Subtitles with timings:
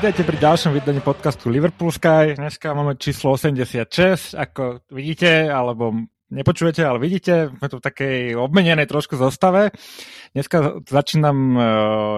[0.00, 2.32] Vítajte pri ďalšom vydaní podcastu Liverpool Sky.
[2.32, 5.92] Dneska máme číslo 86, ako vidíte, alebo
[6.32, 9.76] nepočujete, ale vidíte, sme tu v takej obmenenej trošku zostave.
[10.32, 11.62] Dneska začínam uh,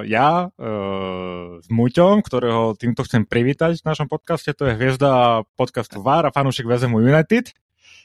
[0.07, 4.55] ja uh, s Muťom, ktorého týmto chcem privítať v našom podcaste.
[4.55, 7.51] To je hviezda podcastu VAR a fanúšik Vezemu United.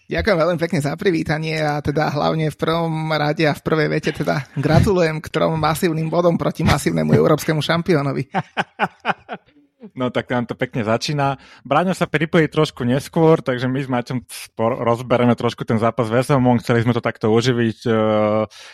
[0.10, 4.10] Ďakujem veľmi pekne za privítanie a teda hlavne v prvom rade a v prvej vete
[4.10, 8.26] teda gratulujem k trom masívnym bodom proti masívnemu európskemu šampiónovi.
[9.94, 11.38] No tak nám to pekne začína.
[11.64, 14.20] Bráňo sa pripojí trošku neskôr, takže my s Maťom
[14.58, 16.60] rozbereme trošku ten zápas Veselmom.
[16.60, 17.92] Chceli sme to takto oživiť, e,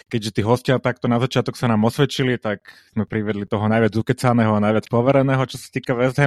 [0.07, 2.63] keďže tí hostia takto na začiatok sa nám osvedčili, tak
[2.95, 6.17] sme privedli toho najviac ukecaného a najviac povereného, čo sa týka West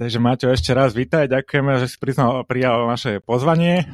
[0.00, 3.84] Takže Maťo, ešte raz vítaj, ďakujeme, že si priznal, prijal naše pozvanie.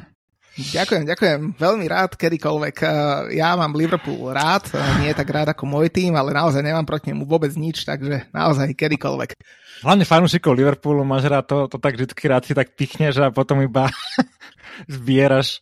[0.57, 1.39] Ďakujem, ďakujem.
[1.53, 2.75] Veľmi rád, kedykoľvek.
[2.81, 2.89] Eh,
[3.37, 7.13] ja mám Liverpool rád, eh, nie tak rád ako môj tým, ale naozaj nemám proti
[7.13, 9.37] nemu vôbec nič, takže naozaj kedykoľvek.
[9.85, 13.61] Hlavne fanúšikov Liverpoolu máš rád, to, to tak vždy rád si tak pichneš a potom
[13.61, 13.93] iba
[14.89, 15.61] zbieraš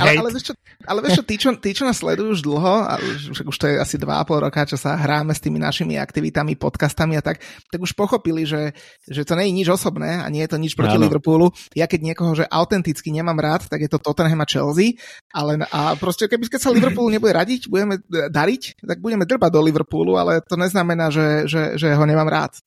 [0.00, 0.54] ale, ale, vieš čo,
[0.86, 3.66] ale vieš čo, tí, čo, tí, čo nás sledujú už dlho, a už, už to
[3.70, 7.38] je asi 2,5 roka, čo sa hráme s tými našimi aktivitami, podcastami a tak,
[7.70, 8.74] tak už pochopili, že,
[9.06, 11.06] že to nie je nič osobné a nie je to nič proti Áno.
[11.06, 11.52] Liverpoolu.
[11.76, 14.98] Ja keď niekoho, že autenticky nemám rád, tak je to Tottenham a Chelsea,
[15.30, 19.60] ale a proste keby keď sa Liverpoolu nebude radiť, budeme dariť, tak budeme drbať do
[19.60, 22.58] Liverpoolu, ale to neznamená, že, že, že ho nemám rád.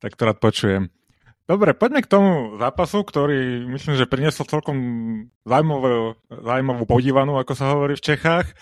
[0.00, 0.99] Tak to rád počujem.
[1.50, 2.30] Dobre, poďme k tomu
[2.62, 4.78] zápasu, ktorý myslím, že priniesol celkom
[5.42, 8.54] zaujímavú, zaujímavú podívanú, ako sa hovorí v Čechách.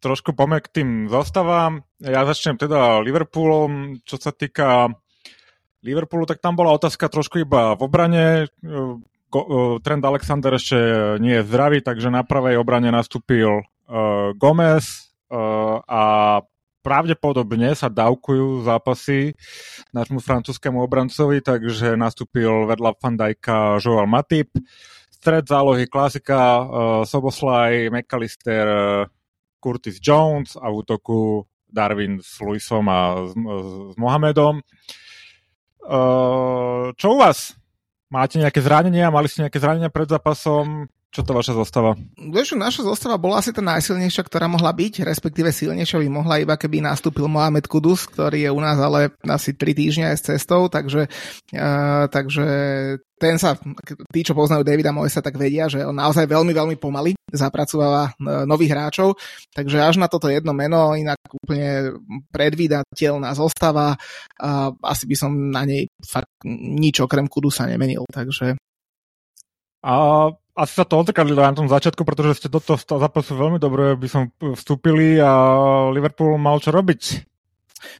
[0.00, 1.84] Trošku poďme k tým zostavám.
[2.00, 4.00] Ja začnem teda Liverpoolom.
[4.08, 4.88] Čo sa týka
[5.84, 8.48] Liverpoolu, tak tam bola otázka trošku iba v obrane.
[9.84, 10.80] Trend Alexander ešte
[11.20, 13.68] nie je zdravý, takže na pravej obrane nastúpil
[14.40, 15.12] Gomez
[15.84, 16.02] a
[16.80, 19.36] pravdepodobne sa dávkujú zápasy
[19.92, 24.52] nášmu francúzskému obrancovi, takže nastúpil vedľa Van Dijka Joel Matip.
[25.12, 26.64] Stred zálohy klasika uh,
[27.04, 29.04] Soboslaj, McAllister, uh,
[29.60, 33.36] Curtis Jones a v útoku Darwin s Luisom a s,
[33.92, 34.64] s Mohamedom.
[35.84, 37.54] Uh, čo u vás?
[38.10, 39.12] Máte nejaké zranenia?
[39.12, 40.88] Mali ste nejaké zranenia pred zápasom?
[41.10, 41.98] Čo to vaša zostava?
[42.14, 46.54] Vieš, naša zostava bola asi tá najsilnejšia, ktorá mohla byť, respektíve silnejšia by mohla iba,
[46.54, 50.70] keby nastúpil Mohamed Kudus, ktorý je u nás ale asi 3 týždňa aj s cestou,
[50.70, 51.10] takže,
[51.58, 52.46] uh, takže
[53.18, 53.58] ten sa,
[54.14, 58.14] tí, čo poznajú Davida Moisa, tak vedia, že on naozaj veľmi, veľmi pomaly zapracováva
[58.46, 59.18] nových hráčov,
[59.50, 62.00] takže až na toto jedno meno, inak úplne
[62.30, 68.54] predvídateľná zostava, uh, asi by som na nej fakt nič okrem Kudusa nemenil, takže
[69.80, 73.94] a asi sa to odzrkadlilo na tom začiatku, pretože ste do toho zápasu veľmi dobre
[73.94, 75.32] by som vstúpili a
[75.94, 77.02] Liverpool mal čo robiť.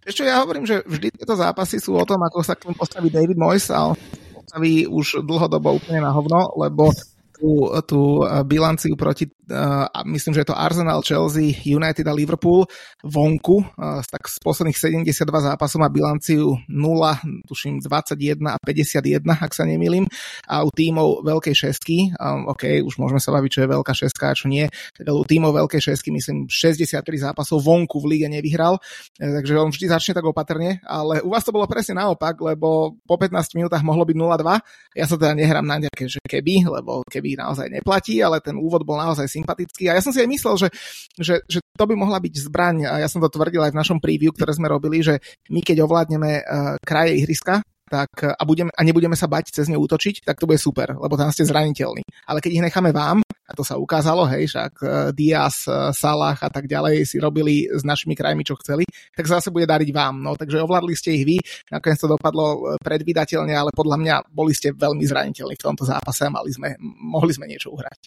[0.05, 3.09] Ešte ja hovorím, že vždy tieto zápasy sú o tom, ako sa k tomu postaví
[3.09, 3.97] David Moyes a on
[4.37, 6.93] postaví už dlhodobo úplne na hovno, lebo
[7.33, 12.65] tú, tú bilanciu proti, uh, myslím, že je to Arsenal, Chelsea, United a Liverpool
[13.05, 13.65] vonku,
[14.07, 20.05] tak z posledných 72 zápasov má bilanciu 0, tuším 21 a 51, ak sa nemýlim,
[20.47, 24.25] a u tímov veľkej šestky, um, OK, už môžeme sa baviť, čo je veľká šestka
[24.33, 24.69] a čo nie,
[25.01, 28.79] u tímov veľkej šestky, myslím, 63 zápasov vonku v lige nevyhral,
[29.17, 33.17] takže on vždy začne tak opatrne, ale u vás to bolo presne naopak, lebo po
[33.17, 37.39] 15 minútach mohlo byť 0-2, ja sa teda nehrám na nejaké, že keby, lebo keby
[37.41, 40.69] naozaj neplatí, ale ten úvod bol naozaj sympatický a ja som si aj myslel, že,
[41.17, 43.99] že, že to by mohla byť zbraň a ja som to tvrdil aj v našom
[43.99, 45.17] preview, ktoré sme robili, že
[45.49, 49.75] my keď ovládneme uh, kraje ihriska, tak, a, budeme, a nebudeme sa bať cez ne
[49.75, 52.07] útočiť, tak to bude super, lebo tam ste zraniteľní.
[52.31, 56.49] Ale keď ich necháme vám, a to sa ukázalo, hej, však uh, Diaz, Salah a
[56.55, 60.23] tak ďalej si robili s našimi krajmi, čo chceli, tak zase bude dariť vám.
[60.23, 61.37] No, takže ovládli ste ich vy,
[61.75, 66.31] nakoniec to dopadlo predvydateľne, ale podľa mňa boli ste veľmi zraniteľní v tomto zápase a
[66.31, 67.99] mali sme, mohli sme niečo uhrať.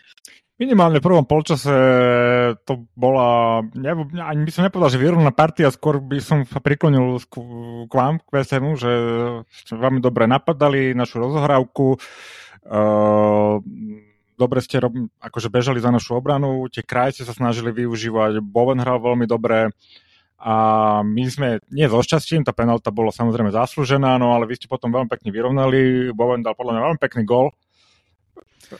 [0.54, 1.74] Minimálne v prvom polčase
[2.62, 3.58] to bola,
[4.22, 7.42] ani by som nepovedal, že vyrovnaná partia, skôr by som sa priklonil k,
[7.90, 8.92] vám, k VSMu, že
[9.50, 11.98] ste veľmi dobre napadali našu rozohrávku,
[12.70, 13.58] uh,
[14.38, 14.78] dobre ste
[15.18, 19.74] akože bežali za našu obranu, tie kraje sa snažili využívať, Bowen hral veľmi dobre
[20.38, 20.56] a
[21.02, 24.94] my sme, nie so šťastím, tá penalta bola samozrejme zaslúžená, no ale vy ste potom
[24.94, 27.50] veľmi pekne vyrovnali, Bowen dal podľa mňa veľmi pekný gol.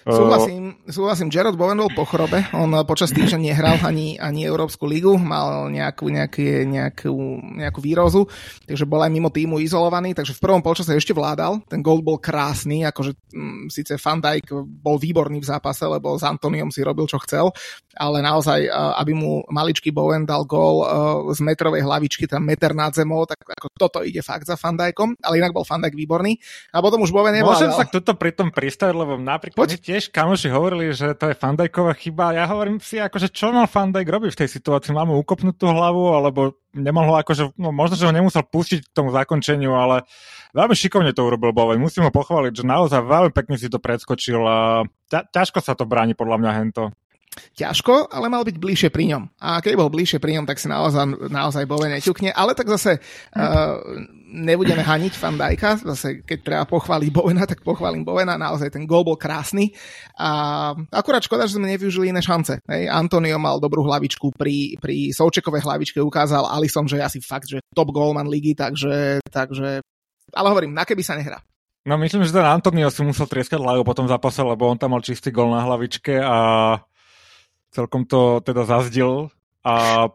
[0.04, 1.30] Súhlasím, súhlasím.
[1.30, 2.48] Jared Bowen bol po chorobe.
[2.56, 5.16] On počas týždňa nehral ani, ani Európsku ligu.
[5.20, 7.14] Mal nejakú, nejaký, nejakú,
[7.60, 8.26] nejakú výrozu,
[8.66, 10.16] takže bol aj mimo týmu izolovaný.
[10.18, 11.62] Takže v prvom polčase ešte vládal.
[11.70, 12.88] Ten gol bol krásny.
[12.88, 17.06] Akože m, mm, síce Van Dijk bol výborný v zápase, lebo s Antoniom si robil,
[17.06, 17.52] čo chcel.
[17.94, 18.66] Ale naozaj,
[18.98, 20.82] aby mu maličký Bowen dal gol
[21.30, 25.14] z metrovej hlavičky, tam meter nad zemou, tak ako toto ide fakt za Van Dijkom.
[25.22, 26.40] Ale inak bol Van Dijk výborný.
[26.74, 27.70] A potom už Bowen nevládal.
[27.70, 31.40] Môžem sa toto pri tom pristaviť, lebo napríklad Poď tiež kamoši hovorili, že to je
[31.40, 32.36] Fandajková chyba.
[32.36, 34.92] Ja hovorím si, akože čo mal Fandajk robiť v tej situácii?
[34.92, 38.94] Mal mu ukopnúť tú hlavu, alebo nemohol akože, no možno, že ho nemusel pustiť k
[38.94, 40.04] tomu zakončeniu, ale
[40.58, 41.82] veľmi šikovne to urobil Bowen.
[41.82, 46.18] Musím ho pochváliť, že naozaj veľmi pekne si to predskočil a ťažko sa to bráni
[46.18, 46.94] podľa mňa hento
[47.58, 49.24] ťažko, ale mal byť bližšie pri ňom.
[49.42, 52.30] A keď bol bližšie pri ňom, tak si naozaj, naozaj Bove neťukne.
[52.30, 53.82] Ale tak zase uh,
[54.34, 55.78] nebudeme haniť Van Dijka.
[55.94, 58.34] Zase keď treba pochváliť Bovena, tak pochválim Bovena.
[58.34, 59.70] Naozaj ten gol bol krásny.
[60.18, 62.58] A akurát škoda, že sme nevyužili iné šance.
[62.66, 62.90] Hej.
[62.90, 64.34] Antonio mal dobrú hlavičku.
[64.34, 69.22] Pri, pri Součekovej hlavičke ukázal Alison, že je asi fakt, že top goalman ligy, takže,
[69.30, 69.86] takže
[70.34, 71.38] ale hovorím, na keby sa nehrá.
[71.84, 74.96] No myslím, že ten Antonio si musel trieskať hlavu po tom zápase, lebo on tam
[74.96, 76.38] mal čistý gol na hlavičke a
[77.76, 79.28] celkom to teda zazdil
[79.68, 80.08] a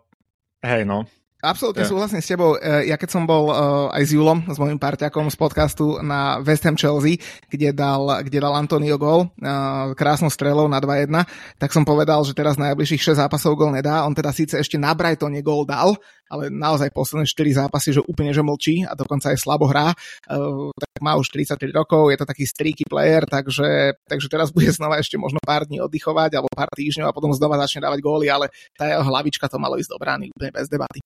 [0.64, 1.04] hej no.
[1.38, 1.92] Absolútne yeah.
[1.94, 2.58] súhlasím s tebou.
[2.58, 6.42] E, ja keď som bol uh, aj s Julom, s mojim parťakom z podcastu na
[6.42, 11.14] West Ham Chelsea, kde dal, kde dal Antonio gol uh, krásnou strelou na 2-1,
[11.62, 14.02] tak som povedal, že teraz najbližších 6 zápasov gol nedá.
[14.02, 15.94] On teda síce ešte na Brightone gol dal,
[16.26, 19.94] ale naozaj posledné 4 zápasy, že úplne že mlčí a dokonca aj slabo hrá.
[20.26, 24.74] Uh, tak má už 33 rokov, je to taký streaky player, takže, takže teraz bude
[24.74, 28.26] znova ešte možno pár dní oddychovať alebo pár týždňov a potom znova začne dávať góly,
[28.26, 30.98] ale tá jeho hlavička to malo ísť do brány úplne bez debaty.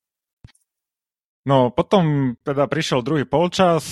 [1.47, 3.85] No potom teda prišiel druhý polčas,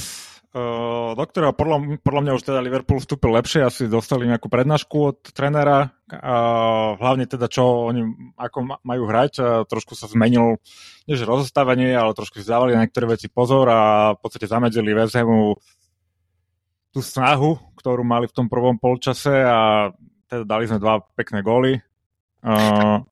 [0.50, 4.96] Uh, do ktorého podľa, podľa mňa už teda Liverpool vstúpil lepšie, asi dostali nejakú prednášku
[4.98, 6.34] od trénera, a
[6.98, 10.58] hlavne teda čo oni ako majú hrať, a trošku sa zmenil,
[11.06, 13.80] nie že rozostavenie, ale trošku si dávali na niektoré veci pozor a
[14.18, 15.14] v podstate zamedzili West
[16.90, 19.94] tú snahu, ktorú mali v tom prvom polčase a
[20.26, 21.78] teda dali sme dva pekné góly.
[22.42, 23.06] Uh,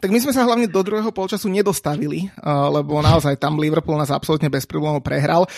[0.00, 4.52] tak my sme sa hlavne do druhého polčasu nedostavili, lebo naozaj tam Liverpool nás absolútne
[4.52, 5.48] bez problémov prehral.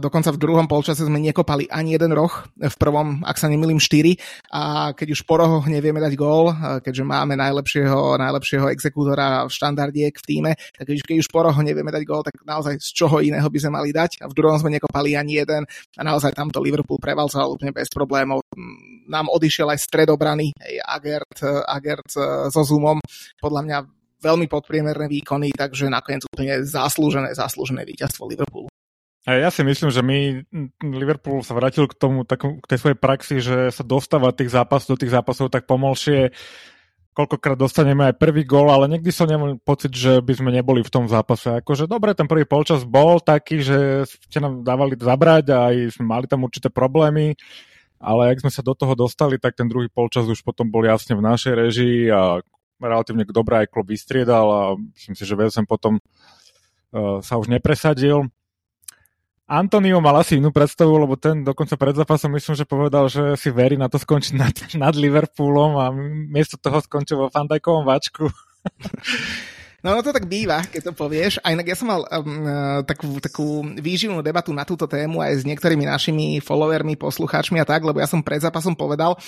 [0.00, 4.16] Dokonca v druhom polčase sme nekopali ani jeden roh, v prvom, ak sa nemýlim, 4.
[4.52, 10.14] A keď už po rohoch nevieme dať gól, keďže máme najlepšieho, najlepšieho exekútora v štandardiek
[10.14, 13.46] v týme, tak keď už, po rohoch nevieme dať gól, tak naozaj z čoho iného
[13.46, 14.22] by sme mali dať.
[14.22, 18.40] A v druhom sme nekopali ani jeden a naozaj tamto Liverpool prevalcoval úplne bez problémov.
[19.06, 20.50] Nám odišiel aj stredobrany,
[20.82, 22.10] Agert, Agert
[22.50, 22.98] so Zoomom.
[23.38, 23.78] Podľa mňa
[24.22, 28.70] veľmi podpriemerné výkony, takže nakoniec úplne zaslúžené, zaslúžené víťazstvo Liverpoolu.
[29.26, 30.46] A ja si myslím, že my
[30.86, 34.94] Liverpool sa vrátil k tomu, takom, k tej svojej praxi, že sa dostáva tých zápasov,
[34.94, 36.30] do tých zápasov tak pomalšie,
[37.10, 40.92] koľkokrát dostaneme aj prvý gól, ale nikdy som nemal pocit, že by sme neboli v
[40.94, 41.58] tom zápase.
[41.58, 46.06] Akože dobre, ten prvý polčas bol taký, že ste nám dávali zabrať a aj sme
[46.06, 47.34] mali tam určité problémy,
[47.98, 51.18] ale ak sme sa do toho dostali, tak ten druhý polčas už potom bol jasne
[51.18, 52.44] v našej režii a
[52.80, 58.28] relatívne dobré aj klub vystriedal a myslím si, že VSM potom uh, sa už nepresadil.
[59.46, 63.54] Antonio mal asi inú predstavu, lebo ten dokonca pred zápasom myslím, že povedal, že si
[63.54, 65.94] verí na to skončiť nad, nad Liverpoolom a
[66.26, 68.26] miesto toho skončil vo Fandajkovom váčku.
[69.84, 71.40] No, no to tak býva, keď to povieš.
[71.44, 75.40] A inak ja som mal um, uh, takú, takú výživnú debatu na túto tému aj
[75.40, 79.20] s niektorými našimi followermi, poslucháčmi a tak, lebo ja som pred zápasom povedal,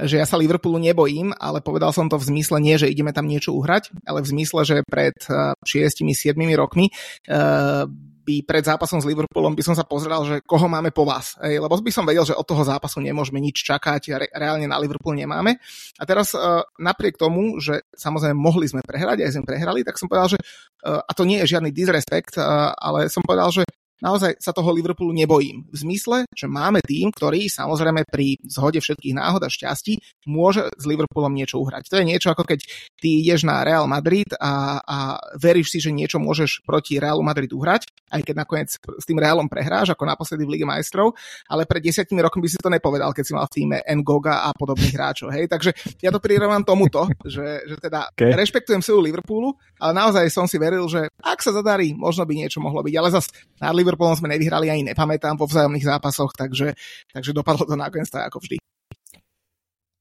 [0.00, 3.28] že ja sa Liverpoolu nebojím, ale povedal som to v zmysle nie, že ideme tam
[3.28, 6.88] niečo uhrať, ale v zmysle, že pred uh, 6-7 rokmi
[7.28, 7.84] uh,
[8.30, 11.34] by pred zápasom s Liverpoolom by som sa pozrel, že koho máme po vás.
[11.42, 14.78] Ej, lebo by som vedel, že od toho zápasu nemôžeme nič čakať, re, reálne na
[14.78, 15.58] Liverpool nemáme.
[15.98, 20.06] A teraz uh, napriek tomu, že samozrejme mohli sme prehrať, aj sme prehrali, tak som
[20.06, 20.38] povedal, že
[20.86, 23.66] uh, a to nie je žiadny disrespekt, uh, ale som povedal, že
[24.02, 25.68] naozaj sa toho Liverpoolu nebojím.
[25.70, 30.84] V zmysle, že máme tým, ktorý samozrejme pri zhode všetkých náhod a šťastí môže s
[30.84, 31.88] Liverpoolom niečo uhrať.
[31.92, 32.60] To je niečo ako keď
[32.98, 34.98] ty ideš na Real Madrid a, a
[35.36, 39.46] veríš si, že niečo môžeš proti Realu Madrid uhrať, aj keď nakoniec s tým Realom
[39.46, 41.14] prehráš, ako naposledy v Lige majstrov,
[41.46, 44.50] ale pred desiatimi rokmi by si to nepovedal, keď si mal v týme Ngoga a
[44.56, 45.28] podobných hráčov.
[45.30, 45.46] Hej?
[45.46, 45.70] Takže
[46.02, 48.32] ja to prirovnám tomuto, že, že teda okay.
[48.34, 52.58] rešpektujem silu Liverpoolu, ale naozaj som si veril, že ak sa zadarí, možno by niečo
[52.62, 52.94] mohlo byť.
[52.96, 53.28] Ale zase
[53.60, 56.78] na Liverpoolom sme nevyhrali ani nepamätám vo vzájomných zápasoch, takže,
[57.10, 58.62] takže dopadlo to nakoniec tak ako vždy.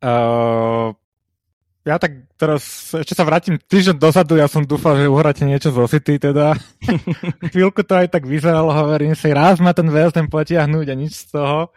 [0.06, 0.94] Uh,
[1.82, 5.90] ja tak teraz ešte sa vrátim týždeň dozadu, ja som dúfal, že uhráte niečo zo
[5.90, 6.54] City, teda
[7.52, 11.26] chvíľku to aj tak vyzeralo, hovorím si, raz ma ten VSM potiahnuť a nič z
[11.34, 11.74] toho.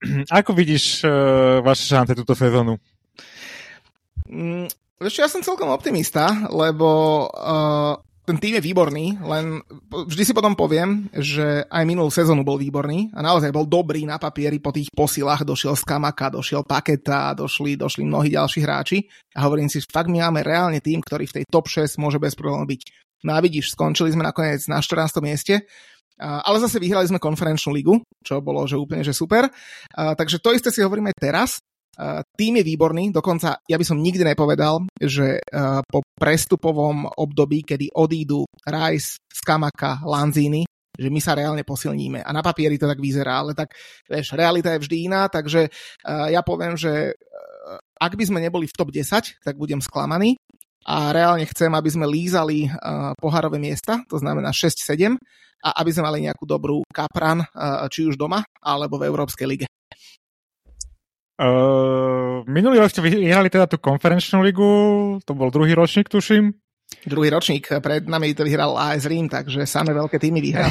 [0.40, 2.80] ako vidíš uh, vaše šance túto sezónu?
[4.24, 4.72] Mm,
[5.04, 6.88] ja som celkom optimista, lebo
[7.28, 8.00] uh,
[8.30, 9.58] ten tým je výborný, len
[9.90, 14.22] vždy si potom poviem, že aj minulú sezónu bol výborný a naozaj bol dobrý na
[14.22, 19.02] papieri po tých posilách, došiel z Kamaka, došiel Paketa, došli, došli mnohí ďalší hráči
[19.34, 22.38] a hovorím si, fakt my máme reálne tým, ktorý v tej top 6 môže bez
[22.38, 22.80] problémov byť.
[23.26, 25.18] No a vidíš, skončili sme nakoniec na 14.
[25.20, 25.66] mieste,
[26.20, 29.50] ale zase vyhrali sme konferenčnú ligu, čo bolo že úplne že super.
[29.96, 31.58] Takže to isté si hovoríme teraz.
[32.36, 35.42] Tým je výborný, dokonca ja by som nikdy nepovedal, že
[35.84, 40.64] po prestupovom období, kedy odídu Rice, Skamaka, Lanzini,
[40.96, 42.20] že my sa reálne posilníme.
[42.24, 43.72] A na papieri to tak vyzerá, ale tak,
[44.04, 45.68] vieš, realita je vždy iná, takže
[46.06, 47.16] ja poviem, že
[48.00, 50.36] ak by sme neboli v top 10, tak budem sklamaný
[50.88, 52.68] a reálne chcem, aby sme lízali
[53.20, 55.20] pohárové miesta, to znamená 6-7
[55.60, 57.44] a aby sme mali nejakú dobrú kapran,
[57.92, 59.66] či už doma, alebo v Európskej lige.
[61.40, 64.68] Uh, minulý rok ste vyhrali teda tú konferenčnú ligu,
[65.24, 66.52] to bol druhý ročník, tuším.
[67.08, 70.68] Druhý ročník, pred nami to vyhral AS Rím, takže samé veľké týmy vyhral.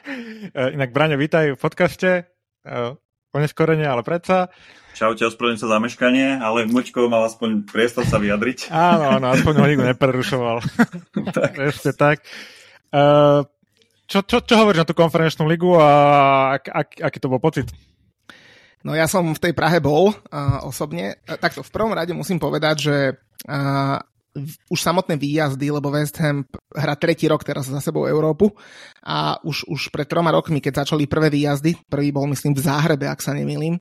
[0.80, 2.24] Inak, Braňo, vítaj v podcaste.
[2.64, 2.96] Uh,
[3.36, 4.48] ale predsa.
[4.96, 8.72] Čaute, ospravedlňujem sa za meškanie, ale Mučko mal aspoň priestor sa vyjadriť.
[8.72, 10.56] Áno, áno, aspoň ho nikto neprerušoval.
[11.36, 11.52] tak.
[11.68, 12.24] Ešte tak.
[12.88, 13.44] Uh,
[14.08, 15.88] čo, čo, čo hovoríš na tú konferenčnú ligu a
[16.56, 17.68] ak, ak, aký to bol pocit?
[18.82, 21.22] No ja som v tej Prahe bol uh, osobne.
[21.26, 22.96] Uh, takto v prvom rade musím povedať, že
[23.46, 23.98] uh,
[24.72, 28.48] už samotné výjazdy, lebo West Ham hrá tretí rok teraz za sebou Európu
[29.04, 33.12] a už, už pred troma rokmi, keď začali prvé výjazdy, prvý bol myslím v Záhrebe,
[33.12, 33.76] ak sa nemýlim,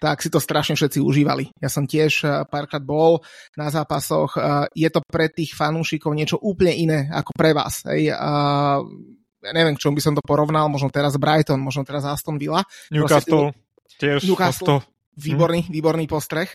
[0.00, 1.52] tak si to strašne všetci užívali.
[1.60, 3.20] Ja som tiež párkrát bol
[3.60, 4.40] na zápasoch.
[4.72, 7.84] Je to pre tých fanúšikov niečo úplne iné ako pre vás.
[7.84, 8.16] Hej.
[8.16, 12.64] Ja neviem, k čomu by som to porovnal, možno teraz Brighton, možno teraz Aston Villa.
[12.88, 13.52] Newcastle.
[14.00, 14.80] Tiež Newcastle,
[15.20, 15.70] výborný, hm.
[15.70, 16.48] výborný postreh.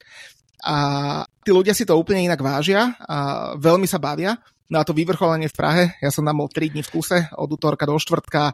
[0.65, 0.75] A
[1.45, 4.33] tí ľudia si to úplne inak vážia a veľmi sa bavia.
[4.65, 7.49] No a to vyvrcholenie v Prahe, ja som tam bol 3 dní v kuse, od
[7.53, 8.49] útorka do štvrtka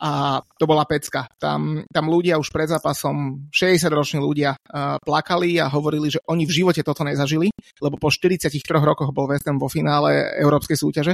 [0.00, 1.28] a to bola pecka.
[1.36, 6.64] Tam, tam ľudia už pred zápasom, 60-roční ľudia uh, plakali a hovorili, že oni v
[6.64, 7.52] živote toto nezažili,
[7.84, 11.12] lebo po 43 rokoch bol West Ham vo finále európskej súťaže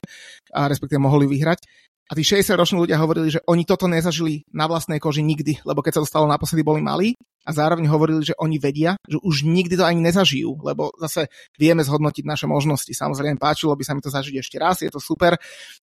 [0.55, 5.03] a respektíve mohli vyhrať a tí 60-roční ľudia hovorili, že oni toto nezažili na vlastnej
[5.03, 8.59] koži nikdy, lebo keď sa to stalo naposledy, boli malí a zároveň hovorili, že oni
[8.59, 12.91] vedia, že už nikdy to ani nezažijú, lebo zase vieme zhodnotiť naše možnosti.
[12.91, 15.39] Samozrejme, páčilo by sa mi to zažiť ešte raz, je to super.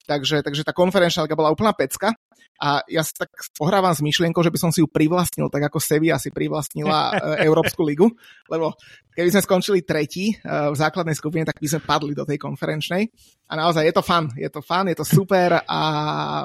[0.04, 2.18] Takže, takže tá konferenčná bola úplná pecka
[2.62, 5.82] a ja sa tak pohrávam s myšlienkou, že by som si ju privlastnil, tak ako
[5.82, 8.06] Sevilla si privlastnila e, Európsku ligu,
[8.46, 8.78] lebo
[9.18, 13.10] keby sme skončili tretí e, v základnej skupine, tak by sme padli do tej konferenčnej.
[13.50, 15.80] A naozaj je to fan, je to fan, je to super a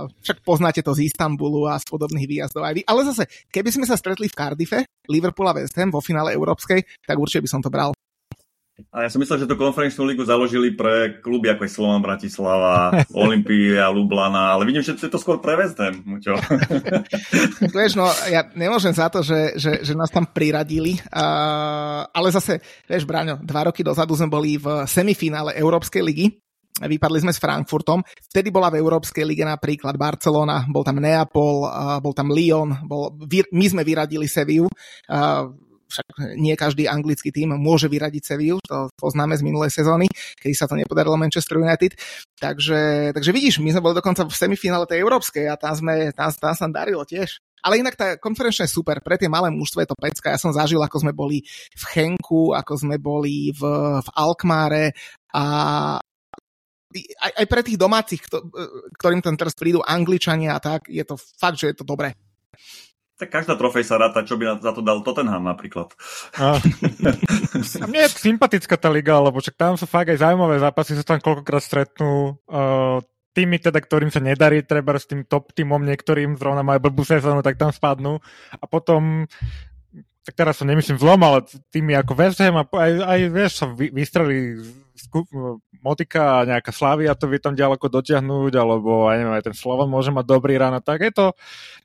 [0.10, 2.82] však poznáte to z Istanbulu a z podobných výjazdov aj vy.
[2.90, 6.84] Ale zase, keby sme sa stretli v Cardiffe, Liverpool a West Ham vo finále európskej,
[7.04, 7.98] tak určite by som to bral.
[8.94, 12.94] A ja som myslel, že tú konferenčnú ligu založili pre kluby ako je Slovan Bratislava,
[13.26, 16.38] Olympia, Lublana, ale vidím, že to je to skôr pre West Ham, Muťo.
[17.74, 22.62] vieš, no, ja nemôžem za to, že, že, že nás tam priradili, uh, ale zase,
[22.86, 26.38] vieš, Braňo, dva roky dozadu sme boli v semifinále Európskej ligy,
[26.86, 28.06] vypadli sme s Frankfurtom.
[28.06, 31.66] Vtedy bola v Európskej lige napríklad Barcelona, bol tam Neapol,
[31.98, 33.18] bol tam Lyon, bol,
[33.54, 34.70] my sme vyradili Seviu.
[35.88, 40.68] Však nie každý anglický tým môže vyradiť Sevillu, to poznáme z minulej sezóny, keď sa
[40.68, 41.96] to nepodarilo Manchester United.
[42.36, 46.28] Takže, takže vidíš, my sme boli dokonca v semifinále tej európskej a tam, sme, tam,
[46.36, 47.40] tam sa darilo tiež.
[47.64, 50.36] Ale inak tá konferenčná je super, pre tie malé mužstvo je to pecka.
[50.36, 53.64] Ja som zažil, ako sme boli v Chenku, ako sme boli v,
[54.04, 54.92] v Alkmáre
[55.32, 55.44] a
[56.96, 58.22] aj, aj pre tých domácich,
[58.96, 62.16] ktorým tam teraz prídu Angličania a tak, je to fakt, že je to dobré.
[63.18, 65.90] Tak každá trofej sa ráta, čo by za to dal Tottenham napríklad.
[66.38, 66.62] A,
[67.82, 71.02] a mne je sympatická tá liga, lebo čak tam sú fakt aj zaujímavé zápasy, sa
[71.02, 73.02] tam koľkokrát stretnú uh,
[73.34, 77.42] tými, teda, ktorým sa nedarí, treba s tým top týmom niektorým, zrovna majú blbú sezónu,
[77.42, 78.22] tak tam spadnú.
[78.54, 79.26] A potom
[80.22, 83.66] tak teraz som nemyslím zlom, ale tými ako West Ham a aj, aj vieš, sa
[83.72, 84.60] vy, vystreli
[85.86, 89.88] Motika a nejaká Slavia to vie tam ďaleko dotiahnuť, alebo aj neviem, aj ten Slovan
[89.88, 91.26] môže mať dobrý rán a tak je to,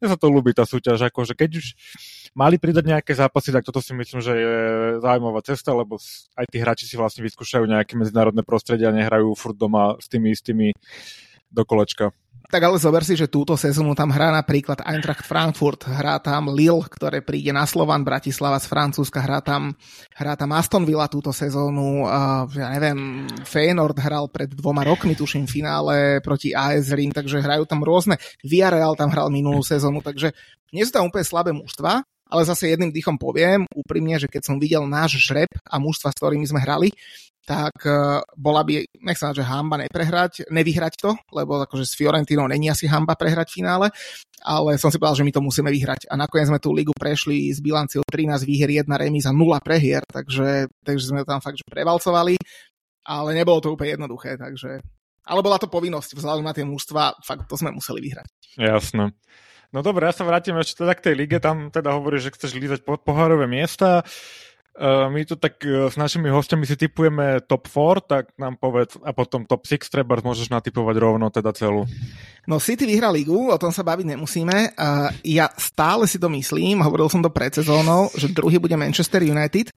[0.00, 1.66] ja sa to ľúbi tá súťaž, akože keď už
[2.33, 4.54] mali pridať nejaké zápasy, tak toto si myslím, že je
[5.04, 6.00] zaujímavá cesta, lebo
[6.37, 10.33] aj tí hráči si vlastne vyskúšajú nejaké medzinárodné prostredia a nehrajú furt doma s tými
[10.33, 10.73] istými
[11.52, 12.16] do kolečka.
[12.52, 16.85] Tak ale zober si, že túto sezónu tam hrá napríklad Eintracht Frankfurt, hrá tam Lille,
[16.85, 19.73] ktoré príde na Slovan, Bratislava z Francúzska, hrá tam,
[20.12, 25.49] hrá tam Aston Villa túto sezónu, uh, ja neviem, Feyenoord hral pred dvoma rokmi, tuším,
[25.49, 30.37] finále proti AS Rím, takže hrajú tam rôzne, Villarreal tam hral minulú sezónu, takže
[30.76, 34.61] nie sú tam úplne slabé mužstva, ale zase jedným dýchom poviem úprimne, že keď som
[34.61, 36.92] videl náš žreb a mužstva, s ktorými sme hrali,
[37.42, 42.70] tak uh, bola by, nechcem že hamba neprehrať, nevyhrať to, lebo akože s Fiorentinou není
[42.70, 43.87] asi hamba prehrať v finále,
[44.46, 46.06] ale som si povedal, že my to musíme vyhrať.
[46.06, 50.70] A nakoniec sme tú ligu prešli s bilanciou 13 výher, 1 remíza, 0 prehier, takže,
[50.87, 52.38] takže sme tam fakt že prevalcovali,
[53.06, 54.78] ale nebolo to úplne jednoduché, takže...
[55.22, 58.58] Ale bola to povinnosť, vzhľadom na tie mužstva, fakt to sme museli vyhrať.
[58.58, 59.14] Jasné.
[59.72, 62.52] No dobre, ja sa vrátim ešte teda k tej lige, tam teda hovoríš, že chceš
[62.58, 64.04] lízať pod pohárové miesta.
[64.72, 68.96] Uh, my tu tak uh, s našimi hostiami si typujeme top 4, tak nám povedz,
[69.04, 71.84] a potom top 6 treba môžeš natypovať rovno teda celú.
[72.48, 74.74] No City vyhrá ligu, o tom sa baviť nemusíme.
[75.22, 79.70] Ja stále si to myslím, hovoril som to pred sezónou, že druhý bude Manchester United.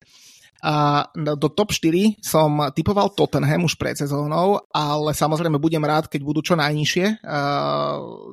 [0.64, 6.22] A do top 4 som typoval Tottenham už pred sezónou, ale samozrejme budem rád, keď
[6.24, 7.22] budú čo najnižšie.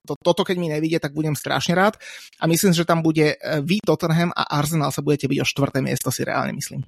[0.07, 1.99] To, toto keď mi nevidie, tak budem strašne rád.
[2.39, 5.79] A myslím, že tam bude e, vy Tottenham a Arsenal sa budete byť o štvrté
[5.85, 6.87] miesto, si reálne myslím.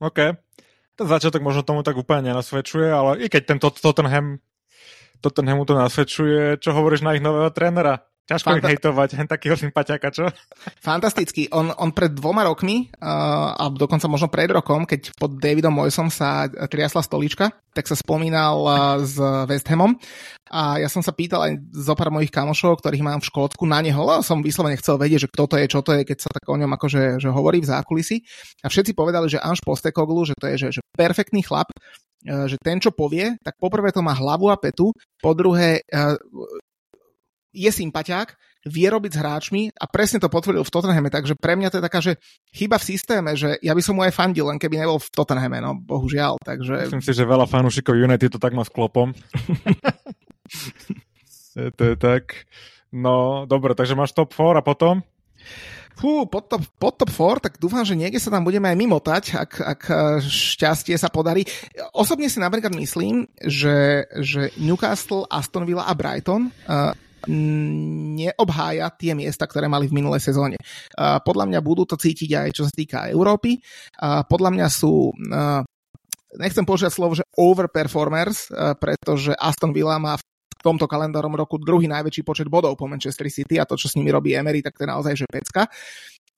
[0.00, 0.18] OK.
[0.92, 4.40] Ten začiatok možno tomu tak úplne nenasvedčuje, ale i keď ten Tottenham
[5.22, 8.02] Tottenhamu to nasvedčuje, čo hovoríš na ich nového trénera?
[8.32, 10.24] Ťažko Fanta- ich hejtovať, hen takýho sympatiaka, čo?
[10.80, 11.52] Fantastický.
[11.52, 16.08] On, on pred dvoma rokmi, uh, a dokonca možno pred rokom, keď pod Davidom Moysom
[16.08, 20.00] sa triasla stolička, tak sa spomínal uh, s West Hamom.
[20.52, 23.80] A ja som sa pýtal aj zo pár mojich kamošov, ktorých mám v Škótsku, na
[23.80, 26.28] neho, lebo som vyslovene chcel vedieť, že kto to je, čo to je, keď sa
[26.28, 28.20] tak o ňom akože že hovorí v zákulisi.
[28.60, 32.60] A všetci povedali, že Anš Postekoglu, že to je že, že perfektný chlap, uh, že
[32.60, 34.92] ten, čo povie, tak poprvé to má hlavu a petu,
[35.24, 36.20] po druhé uh,
[37.52, 38.34] je sympatiák,
[38.66, 41.86] vie robiť s hráčmi a presne to potvrdil v Tottenhame, takže pre mňa to je
[41.86, 42.12] taká, že
[42.54, 45.58] chyba v systéme, že ja by som mu aj fandil, len keby nebol v Tottenhame,
[45.58, 46.86] no bohužiaľ, takže...
[46.90, 49.10] Myslím si, že veľa fanúšikov United to tak má s klopom.
[51.78, 52.46] to je tak.
[52.94, 55.02] No, dobre, takže máš top 4 a potom?
[55.92, 59.24] Fú, pod top, pod top 4, tak dúfam, že niekde sa tam budeme aj mimotať,
[59.36, 61.42] ak, ak eh, šťastie sa podarí.
[61.92, 66.94] Osobne si napríklad myslím, že, že Newcastle, Aston Villa a Brighton uh,
[67.28, 70.58] neobhája tie miesta, ktoré mali v minulej sezóne.
[70.98, 73.60] Podľa mňa budú to cítiť aj čo sa týka Európy.
[74.02, 75.14] Podľa mňa sú
[76.40, 78.48] nechcem použiť slovo, že overperformers,
[78.80, 80.24] pretože Aston Villa má v
[80.62, 84.14] tomto kalendárom roku druhý najväčší počet bodov po Manchester City a to, čo s nimi
[84.14, 85.66] robí Emery, tak to je naozaj že pecka.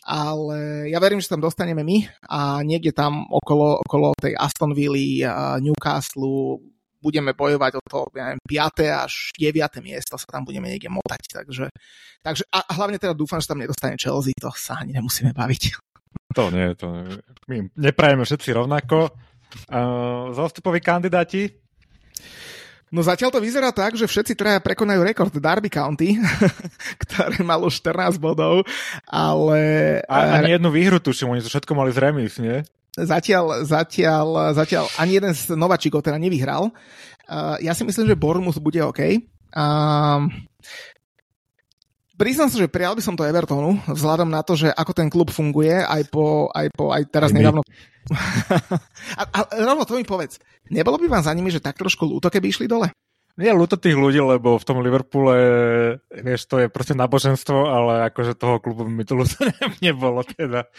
[0.04, 5.60] Ale ja verím, že tam dostaneme my a niekde tam okolo, okolo tej Aston Villa,
[5.60, 6.60] Newcastle,
[7.04, 9.04] budeme bojovať o to, ja neviem, 5.
[9.04, 9.84] až 9.
[9.84, 11.44] miesto sa tam budeme niekde motať.
[11.44, 11.68] Takže,
[12.24, 15.76] takže a hlavne teda dúfam, že tam nedostane Chelsea, to sa ani nemusíme baviť.
[16.32, 17.20] To nie, to nie.
[17.46, 19.12] my neprajeme všetci rovnako.
[19.68, 21.52] Uh, zostupoví kandidáti?
[22.94, 26.14] No zatiaľ to vyzerá tak, že všetci traja prekonajú rekord Derby County,
[27.02, 28.62] ktoré malo 14 bodov,
[29.10, 29.98] ale...
[30.06, 32.62] A ani jednu výhru tuším, oni to všetko mali z remis, nie?
[32.94, 36.70] Zatiaľ, zatiaľ, zatiaľ ani jeden z nováčikov teda nevyhral.
[37.26, 39.18] Uh, ja si myslím, že Bournemouth bude OK.
[39.50, 40.30] Uh,
[42.14, 45.34] Priznám sa, že prijal by som to Evertonu, vzhľadom na to, že ako ten klub
[45.34, 47.66] funguje, aj po, aj po, aj teraz nedávno...
[49.18, 50.38] a, a rovno to mi povedz,
[50.70, 52.94] nebolo by vám za nimi, že tak trošku ľúto, keby išli dole?
[53.34, 55.36] Nie ľúto tých ľudí, lebo v tom Liverpoole,
[56.22, 59.50] vieš, to je proste náboženstvo, ale akože toho klubu mi to ľúto
[59.82, 60.70] nebolo teda.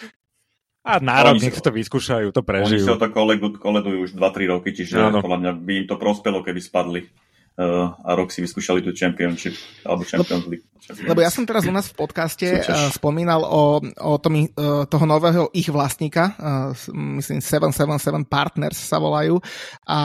[0.86, 2.86] A národ, nech to vyskúšajú, to prežijú.
[2.86, 3.10] Oni sa to
[3.58, 7.02] koledujú už 2-3 roky, čiže podľa mňa by im to prospelo, keby spadli
[7.58, 10.66] uh, a rok si vyskúšali tú Championship alebo Champions League.
[10.86, 15.06] Lebo ja som teraz u nás v podcaste uh, spomínal o, o tom, uh, toho
[15.10, 19.42] nového ich vlastníka, uh, myslím 777 Partners sa volajú
[19.90, 19.98] a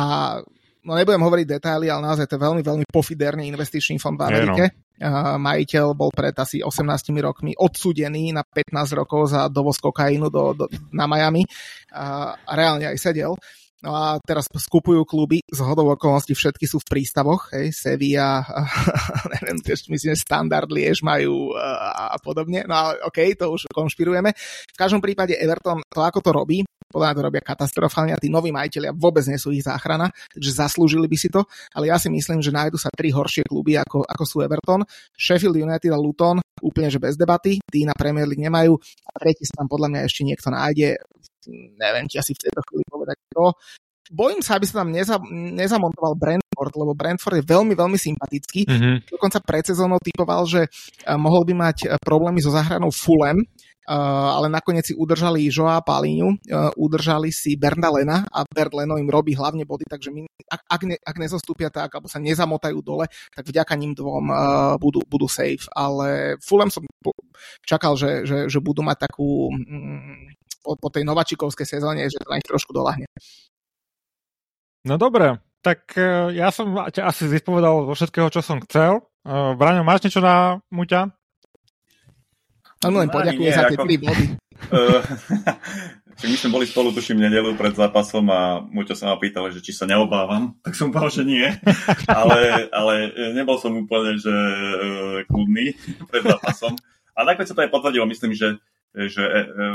[0.84, 4.64] no nebudem hovoriť detaily, ale naozaj to je veľmi, veľmi pofiderný investičný fond v Amerike.
[4.68, 6.84] Je, no majiteľ bol pred asi 18
[7.24, 11.44] rokmi odsudený na 15 rokov za dovoz kokainu do, do, na Miami
[11.92, 13.32] a, reálne aj sedel.
[13.80, 18.44] No a teraz skupujú kluby, z hodou okolností všetky sú v prístavoch, hej, Sevilla,
[19.40, 23.72] neviem, myslím, že Standard Liež majú a, a podobne, no ale okej, okay, to už
[23.72, 24.36] konšpirujeme.
[24.36, 26.60] V každom prípade Everton to ako to robí,
[26.90, 31.06] podľa to robia katastrofálne a tí noví majiteľia vôbec nie sú ich záchrana, takže zaslúžili
[31.06, 34.24] by si to, ale ja si myslím, že nájdu sa tri horšie kluby ako, ako
[34.26, 34.82] sú Everton,
[35.14, 38.74] Sheffield United a Luton, úplne že bez debaty, tí na Premier League nemajú
[39.06, 40.98] a tretí sa tam podľa mňa ešte niekto nájde,
[41.78, 43.54] neviem ti asi v tejto chvíli povedať kto.
[44.10, 48.66] Bojím sa, aby sa tam neza, nezamontoval Brentford, lebo Brentford je veľmi, veľmi sympatický.
[48.66, 48.94] Mm-hmm.
[49.06, 53.38] Dokonca pred sezónou typoval, že eh, mohol by mať eh, problémy so záhranou Fulham,
[53.90, 59.10] ale nakoniec si udržali Joa Palíňu, uh, udržali si Bernda Lena a Bernd Leno im
[59.10, 63.10] robí hlavne body, takže my, ak, ak, ne, ak nezostúpia tak, alebo sa nezamotajú dole,
[63.34, 64.38] tak vďaka ním dvom uh,
[64.78, 65.66] budú, budú safe.
[65.74, 66.86] Ale Fulham som
[67.66, 72.30] čakal, že, že, že budú mať takú mm, po, po tej novačikovskej sezóne, že to
[72.30, 73.10] na nich trošku dolahne.
[74.86, 75.92] No dobre, tak
[76.32, 79.04] ja som ťa asi vyspovedal zo všetkého, čo som chcel.
[79.28, 81.19] Braňo, máš niečo na Muťa?
[82.80, 83.84] No len poďakujem za tie ako...
[83.84, 84.26] body.
[86.30, 89.72] my sme boli spolu, tuším, nedelu pred zápasom a Muťo sa ma pýtal, že či
[89.72, 91.44] sa neobávam, tak som povedal, že nie.
[92.08, 92.94] ale, ale
[93.36, 94.32] nebol som úplne, že
[95.28, 95.76] kľudný
[96.08, 96.76] pred zápasom.
[97.16, 98.56] A nakoniec sa to aj potvrdilo, myslím, že,
[98.96, 99.22] že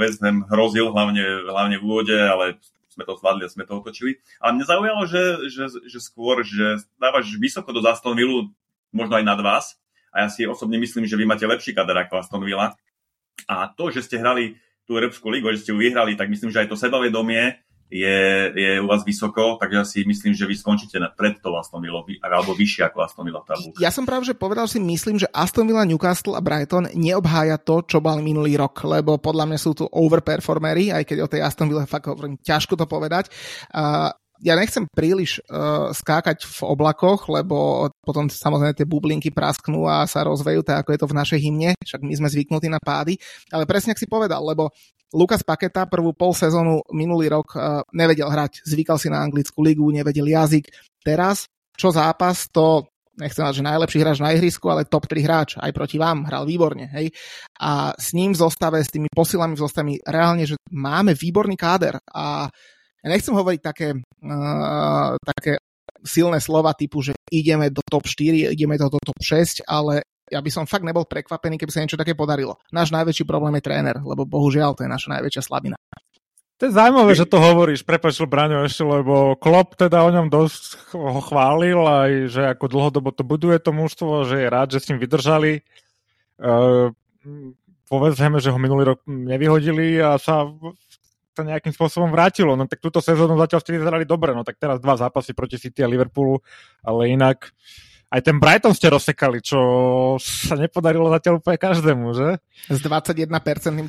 [0.01, 2.57] West Ham hrozil, hlavne, hlavne v úvode, ale
[2.89, 4.17] sme to zvládli a sme to otočili.
[4.41, 8.49] Ale mňa zaujalo, že, že, že skôr, že dávaš vysoko do Aston Villa,
[8.89, 9.77] možno aj nad vás.
[10.15, 12.79] A ja si osobne myslím, že vy máte lepší kader ako Aston Villa.
[13.45, 16.65] A to, že ste hrali tú Európsku ligu, že ste ju vyhrali, tak myslím, že
[16.65, 20.97] aj to sebavedomie je, je u vás vysoko, takže ja si myslím, že vy skončíte
[21.13, 24.65] pred to Aston Villa, alebo vyššie ako Aston Villa v Ja som práve že povedal
[24.65, 29.21] si, myslím, že Aston Villa, Newcastle a Brighton neobhája to, čo bol minulý rok, lebo
[29.21, 32.89] podľa mňa sú tu overperformery, aj keď o tej Aston Villa fakt hovorím, ťažko to
[32.89, 33.29] povedať.
[33.69, 34.09] Uh,
[34.43, 40.25] ja nechcem príliš uh, skákať v oblakoch, lebo potom samozrejme tie bublinky prasknú a sa
[40.27, 43.15] rozvejú, tak ako je to v našej hymne, však my sme zvyknutí na pády,
[43.51, 44.71] ale presne ak si povedal, lebo
[45.15, 49.87] Lukas Paketa prvú pol sezónu minulý rok uh, nevedel hrať, zvykal si na anglickú ligu,
[49.87, 50.67] nevedel jazyk.
[50.99, 55.49] Teraz, čo zápas, to nechcem mať, že najlepší hráč na ihrisku, ale top 3 hráč
[55.55, 57.15] aj proti vám, hral výborne, hej.
[57.59, 61.95] A s ním v zostave, s tými posilami v zostave, reálne, že máme výborný káder
[62.11, 62.51] a
[63.05, 65.61] ja nechcem hovoriť také, uh, také
[66.01, 70.49] silné slova typu, že ideme do top 4, ideme do, top 6, ale ja by
[70.49, 72.57] som fakt nebol prekvapený, keby sa niečo také podarilo.
[72.73, 75.77] Náš najväčší problém je tréner, lebo bohužiaľ to je naša najväčšia slabina.
[76.55, 80.95] To je zaujímavé, že to hovoríš, prepačil Braňo ešte, lebo Klopp teda o ňom dosť
[80.95, 84.87] ho chválil, aj že ako dlhodobo to buduje to mužstvo, že je rád, že s
[84.87, 85.67] ním vydržali.
[86.39, 86.95] Uh,
[87.91, 90.47] povedzme, že ho minulý rok nevyhodili a sa
[91.35, 92.55] sa nejakým spôsobom vrátilo.
[92.55, 95.83] No tak túto sezónu zatiaľ ste vyzerali dobre, no tak teraz dva zápasy proti City
[95.83, 96.39] a Liverpoolu,
[96.79, 97.51] ale inak
[98.15, 99.59] aj ten Brighton ste rozsekali, čo
[100.23, 102.39] sa nepodarilo zatiaľ úplne každému, že?
[102.71, 103.27] S 21%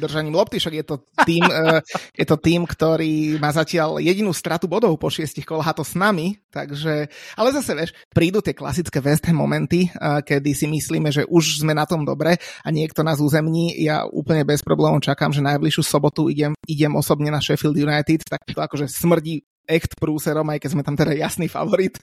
[0.02, 1.78] držaním lopty, však je to tým, uh,
[2.20, 6.42] je to tým, ktorý má zatiaľ jedinú stratu bodov po šiestich kolách to s nami,
[6.50, 7.06] takže,
[7.38, 11.62] ale zase vieš, prídu tie klasické West Ham momenty, uh, kedy si myslíme, že už
[11.62, 12.34] sme na tom dobre
[12.66, 13.78] a niekto nás uzemní.
[13.78, 18.42] Ja úplne bez problémov čakám, že najbližšiu sobotu idem, idem osobne na Sheffield United, tak
[18.42, 21.98] to akože smrdí act prúserom, aj keď sme tam teda jasný favorit.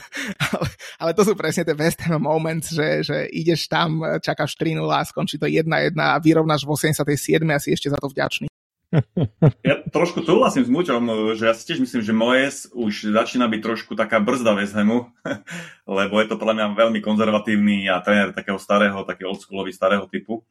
[0.54, 0.66] ale,
[0.98, 5.06] ale to sú presne tie West Ham moments, že, že ideš tam, čakáš 3-0 a
[5.06, 7.42] skončí to 1-1 a vyrovnáš v 87.
[7.48, 8.50] a si ešte za to vďačný.
[9.68, 11.02] Ja trošku súhlasím s Muťom,
[11.34, 15.10] že ja si tiež myslím, že Moes už začína byť trošku taká brzda West Hamu,
[15.98, 20.46] lebo je to podľa mňa veľmi konzervatívny a tréner takého starého, takého oldschoolový starého typu.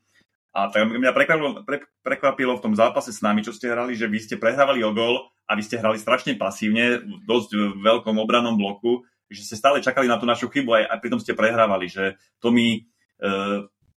[0.53, 4.05] A tak mňa prekvapilo, pre, prekvapilo v tom zápase s nami, čo ste hrali, že
[4.05, 8.53] vy ste prehrávali o gol a vy ste hrali strašne pasívne, v dosť veľkom obranom
[8.53, 9.01] bloku,
[9.33, 12.53] že ste stále čakali na tú našu chybu aj, a pritom ste prehrávali, že to
[12.53, 12.85] mi,
[13.17, 13.25] e,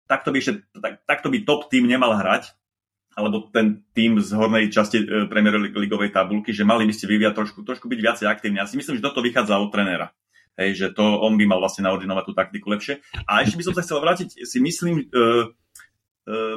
[0.09, 2.57] takto, by ešte, tak, takto by top tým nemal hrať,
[3.12, 7.37] alebo ten tým z hornej časti e, Premier Ligovej tabulky, že mali by ste vyviať
[7.37, 8.64] trošku, trošku byť viacej aktívni.
[8.64, 10.16] Ja si myslím, že toto vychádza od trénera.
[10.57, 13.05] Hej, že to on by mal vlastne naordinovať tú taktiku lepšie.
[13.29, 15.65] A ešte by som sa chcel vrátiť, si myslím, e, E,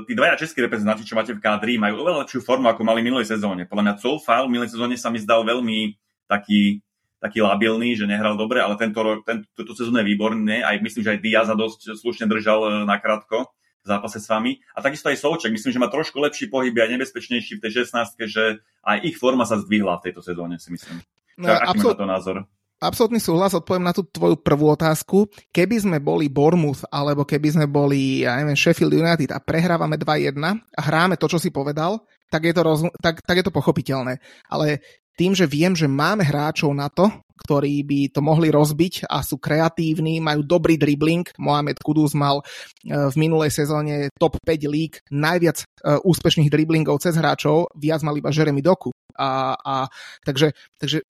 [0.10, 3.30] tí dvaja českí reprezentanti, čo máte v kádri, majú oveľa lepšiu formu, ako mali minulej
[3.30, 3.70] sezóne.
[3.70, 5.94] Podľa mňa Zoufal v minulej sezóne sa mi zdal veľmi
[6.26, 6.82] taký,
[7.22, 10.66] taký labilný, že nehral dobre, ale tento, rok, tento, túto sezónu je výborné.
[10.66, 14.58] Aj myslím, že aj Diaza dosť slušne držal e, na krátko v zápase s vami.
[14.74, 18.26] A takisto aj Souček, myslím, že má trošku lepší pohyb a nebezpečnejší v tej 16
[18.26, 20.98] že aj ich forma sa zdvihla v tejto sezóne, si myslím.
[21.38, 22.38] No, aký absol- to názor?
[22.80, 25.28] Absolutný súhlas, odpoviem na tú tvoju prvú otázku.
[25.52, 30.40] Keby sme boli Bournemouth, alebo keby sme boli, ja neviem, Sheffield United a prehrávame 2-1
[30.40, 32.00] a hráme to, čo si povedal,
[32.32, 34.24] tak je to, roz, tak, tak je to pochopiteľné.
[34.48, 34.80] Ale
[35.20, 37.12] tým, že viem, že máme hráčov na to,
[37.44, 41.28] ktorí by to mohli rozbiť a sú kreatívni, majú dobrý dribbling.
[41.36, 42.44] Mohamed Kudus mal e,
[42.88, 45.66] v minulej sezóne top 5 lík najviac e,
[46.00, 48.96] úspešných dribblingov cez hráčov, viac mal iba Jeremy Doku.
[49.20, 49.76] A, a,
[50.24, 51.04] takže, takže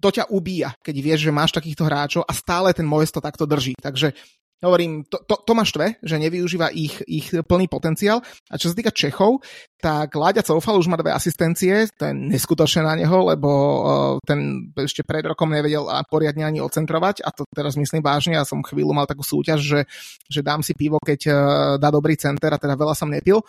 [0.00, 3.44] to ťa ubíja, keď vieš, že máš takýchto hráčov a stále ten Moes to takto
[3.44, 3.76] drží.
[3.76, 4.16] Takže
[4.60, 8.20] hovorím, to, to, to ma štve, že nevyužíva ich, ich plný potenciál.
[8.52, 9.40] A čo sa týka Čechov,
[9.80, 13.80] tak Láďa Coufal už má dve asistencie, to je neskutočné na neho, lebo uh,
[14.20, 18.60] ten ešte pred rokom nevedel poriadne ani ocentrovať a to teraz myslím vážne, ja som
[18.60, 19.80] chvíľu mal takú súťaž, že,
[20.28, 21.34] že dám si pivo, keď uh,
[21.80, 23.40] dá dobrý center a teda veľa som nepil.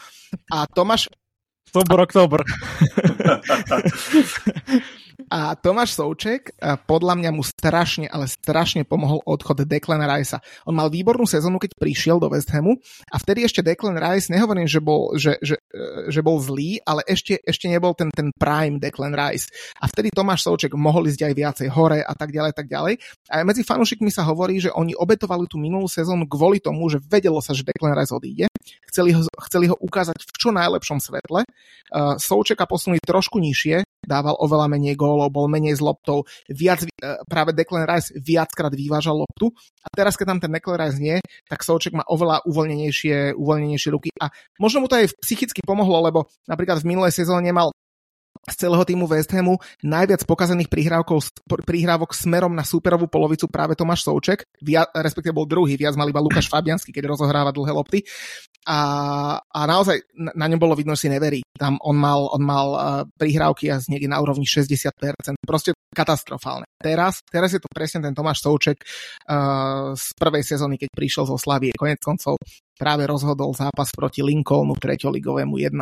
[0.47, 1.11] A Tomáš...
[1.71, 2.39] Oktober, oktober.
[5.27, 6.55] A Tomáš Souček
[6.87, 10.41] podľa mňa mu strašne, ale strašne pomohol odchod Declan Ricea.
[10.65, 12.79] On mal výbornú sezónu, keď prišiel do West Hamu
[13.11, 15.59] a vtedy ešte Declan Rice, nehovorím, že bol, že, že,
[16.07, 19.51] že bol zlý, ale ešte, ešte nebol ten, ten prime Declan Rice.
[19.77, 22.97] A vtedy Tomáš Souček mohol ísť aj viacej hore a tak ďalej, tak ďalej.
[23.27, 27.43] A medzi fanúšikmi sa hovorí, že oni obetovali tú minulú sezónu kvôli tomu, že vedelo
[27.43, 28.45] sa, že Declan Rice odíde.
[28.87, 31.43] Chceli ho, chceli ho ukázať v čo najlepšom svetle.
[31.91, 37.21] Uh, Součeka posunuli trošku nižšie, dával oveľa menej gólov, bol menej s loptou, viac, uh,
[37.25, 39.53] práve Declan Rice viackrát vyvážal loptu.
[39.81, 44.09] A teraz, keď tam ten Declan Rice nie, tak Souček má oveľa uvoľnenejšie, uvoľnenejšie ruky.
[44.17, 47.73] A možno mu to aj psychicky pomohlo, lebo napríklad v minulej sezóne mal
[48.49, 50.71] z celého týmu West Hamu najviac pokazených
[51.45, 56.23] prihrávok smerom na súperovú polovicu práve Tomáš Souček, via, respektíve bol druhý, viac mal iba
[56.23, 58.01] Lukáš Fabiansky, keď rozohráva dlhé lopty.
[58.61, 58.79] A,
[59.41, 61.41] a naozaj na, ňom bolo vidno, že si neverí.
[61.57, 62.81] Tam on mal, on mal uh,
[63.17, 64.93] prihrávky a niekde na úrovni 60%.
[65.41, 66.69] Proste katastrofálne.
[66.77, 71.41] Teraz, teraz je to presne ten Tomáš Souček uh, z prvej sezóny, keď prišiel zo
[71.41, 71.73] Slavie.
[71.73, 72.37] Konec koncov
[72.81, 75.77] práve rozhodol zápas proti Lincolnu treťoligovému 1-0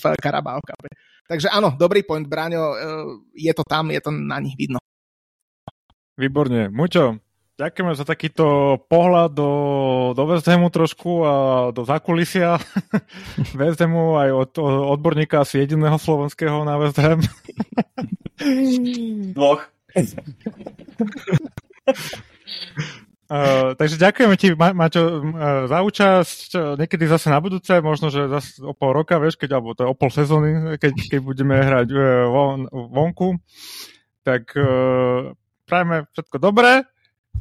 [0.00, 0.64] v Carabao.
[1.28, 2.76] Takže áno, dobrý point, Braňo, e,
[3.36, 4.80] je to tam, je to na nich vidno.
[6.16, 6.72] Výborne.
[6.72, 7.20] Muťo,
[7.62, 9.50] ďakujeme za takýto pohľad do,
[10.18, 11.34] do West Hamu trošku a
[11.70, 12.58] do zákulisia
[13.58, 17.22] West Hamu aj od, od odborníka asi jediného slovenského na West Ham.
[19.38, 19.62] Dvoch.
[23.30, 25.22] Uh, takže ďakujeme ti, Ma- Maťo, uh,
[25.70, 26.48] za účasť.
[26.82, 29.92] Niekedy zase na budúce, možno, že zase o pol roka, vieš, keď, alebo to je
[29.92, 33.38] o pol sezóny, keď, keď budeme hrať uh, von, vonku.
[34.26, 35.30] Tak uh,
[35.70, 36.82] prajme všetko dobré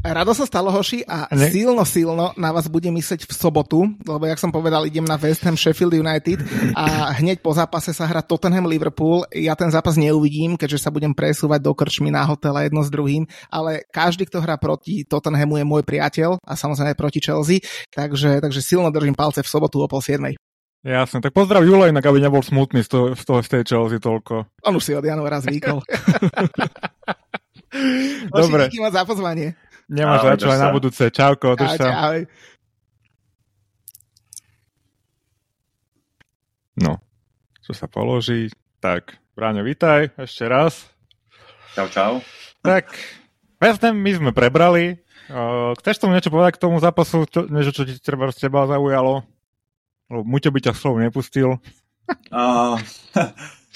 [0.02, 1.54] Rado sa stalo, Hoši, a ne?
[1.54, 5.46] silno, silno na vás bude myslieť v sobotu, lebo, jak som povedal, idem na West
[5.46, 6.42] Ham Sheffield United
[6.74, 9.30] a hneď po zápase sa hrá Tottenham Liverpool.
[9.30, 13.30] Ja ten zápas neuvidím, keďže sa budem presúvať do krčmy na hotela jedno s druhým,
[13.54, 17.62] ale každý, kto hrá proti Tottenhamu je môj priateľ a samozrejme proti Chelsea,
[17.94, 20.34] takže, takže silno držím palce v sobotu o pol siedmej.
[20.82, 24.02] Jasne, tak pozdrav Julo, inak aby nebol smutný z toho, z toho z tej Chelsea
[24.02, 24.50] toľko.
[24.66, 25.78] On už si od januára zvykol.
[28.34, 28.66] Dobre.
[28.66, 29.54] Díky za pozvanie.
[29.92, 31.04] Nemáš za čo aj na budúce.
[31.12, 31.88] Čauko, drž sa.
[31.92, 32.24] Ahoj.
[36.80, 36.96] No,
[37.60, 38.48] čo sa položí.
[38.80, 40.88] Tak, Bráňo, vítaj ešte raz.
[41.76, 42.14] Čau, čau.
[42.64, 42.88] Tak,
[43.60, 45.04] West my sme prebrali.
[45.28, 48.66] Uh, chceš tomu niečo povedať k tomu zápasu, čo, niečo, čo ti treba z teba
[48.72, 49.28] zaujalo?
[50.08, 51.60] Muťo by ťa slovo nepustil.
[52.32, 52.76] Uh,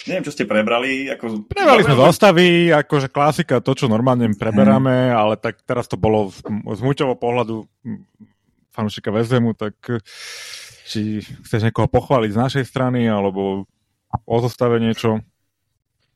[0.04, 1.08] Neviem, čo ste prebrali.
[1.08, 1.48] Ako...
[1.48, 5.16] Prebrali sme zostavy, akože klasika, to, čo normálne preberáme, hmm.
[5.16, 6.44] ale tak teraz to bolo z,
[6.76, 7.64] z muťovho pohľadu
[8.76, 9.80] fanúšika Vezemu, tak
[10.86, 13.64] či chceš niekoho pochváliť z našej strany, alebo
[14.28, 15.24] o zostave niečo?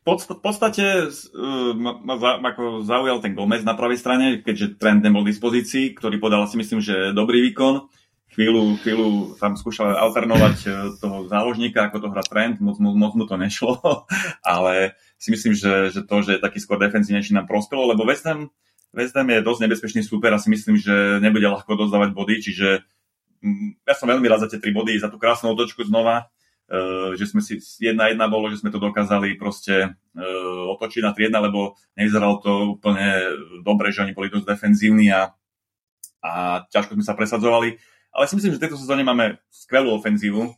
[0.10, 5.06] v podstate uh, ma, ma, za, ako zaujal ten Gomez na pravej strane, keďže trend
[5.06, 7.86] nebol v dispozícii, ktorý podal si myslím, že dobrý výkon
[8.34, 10.70] chvíľu, chvíľu tam skúšal alternovať e,
[11.02, 13.82] toho záložníka, ako to hrá trend, moc, moc, moc mu to nešlo,
[14.46, 18.26] ale si myslím, že, že to, že je taký skôr defenzívnejší nám prospelo, lebo West
[18.30, 18.54] Ham,
[18.94, 22.86] West Ham je dosť nebezpečný super a si myslím, že nebude ľahko dozdávať body, čiže
[23.42, 26.30] mm, ja som veľmi rád za tie tri body, za tú krásnu otočku znova,
[26.70, 31.14] uh, že sme si jedna jedna bolo, že sme to dokázali proste uh, otočiť na
[31.14, 33.30] 3 lebo nevyzeralo to úplne
[33.62, 35.38] dobre, že oni boli dosť defenzívni a,
[36.26, 37.78] a ťažko sme sa presadzovali
[38.14, 40.54] ale si myslím, že v tejto sezóne máme skvelú ofenzívu,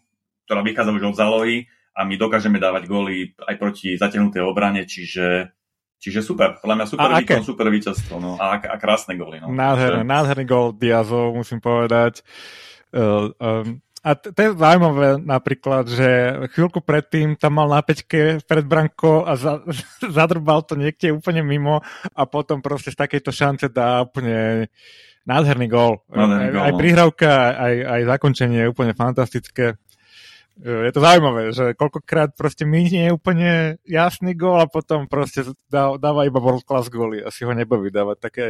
[0.47, 5.51] ktorá vychádza už od zálohy a my dokážeme dávať góly aj proti zatiahnutej obrane, čiže
[6.01, 7.45] Čiže super, podľa mňa super a výkon, aké?
[7.45, 9.37] super víťazstvo, no a, a krásne góly.
[9.37, 9.53] No.
[9.53, 10.09] Nádherný, Takže...
[10.09, 12.25] nádherný gól Diazov, musím povedať.
[12.89, 16.09] Uh, um, a to je zaujímavé napríklad, že
[16.57, 19.61] chvíľku predtým tam mal na peťke pred brankou a za,
[20.17, 21.85] zadrbal to niekde úplne mimo
[22.17, 24.69] a potom proste z takejto šance dá úplne
[25.21, 26.01] Nádherný gól.
[26.09, 26.61] Nádherný gól.
[26.61, 26.79] Aj, aj no.
[26.81, 29.77] prihrávka, aj, aj zakončenie je úplne fantastické.
[30.61, 35.97] E, je to zaujímavé, že koľkokrát proste minie úplne jasný gól a potom proste dá,
[35.97, 37.25] dáva iba world class góly.
[37.25, 38.45] Asi ho nebaví dávať také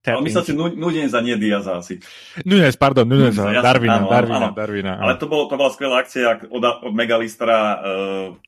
[0.00, 2.00] ale my sa si Nunez za nie Diaza asi.
[2.48, 4.56] Nunez, pardon, Nunez, za Darwina, áno, Darwina, áno.
[4.56, 4.92] Darwina.
[4.96, 7.76] Ale to, bolo, to bola skvelá akcia od, od Megalistra, uh,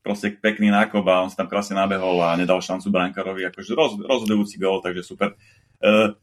[0.01, 4.01] proste pekný nákop a on sa tam krásne nabehol a nedal šancu brankárovi, akože roz,
[4.01, 5.37] rozhodujúci gól, takže super.
[5.77, 6.17] Uh,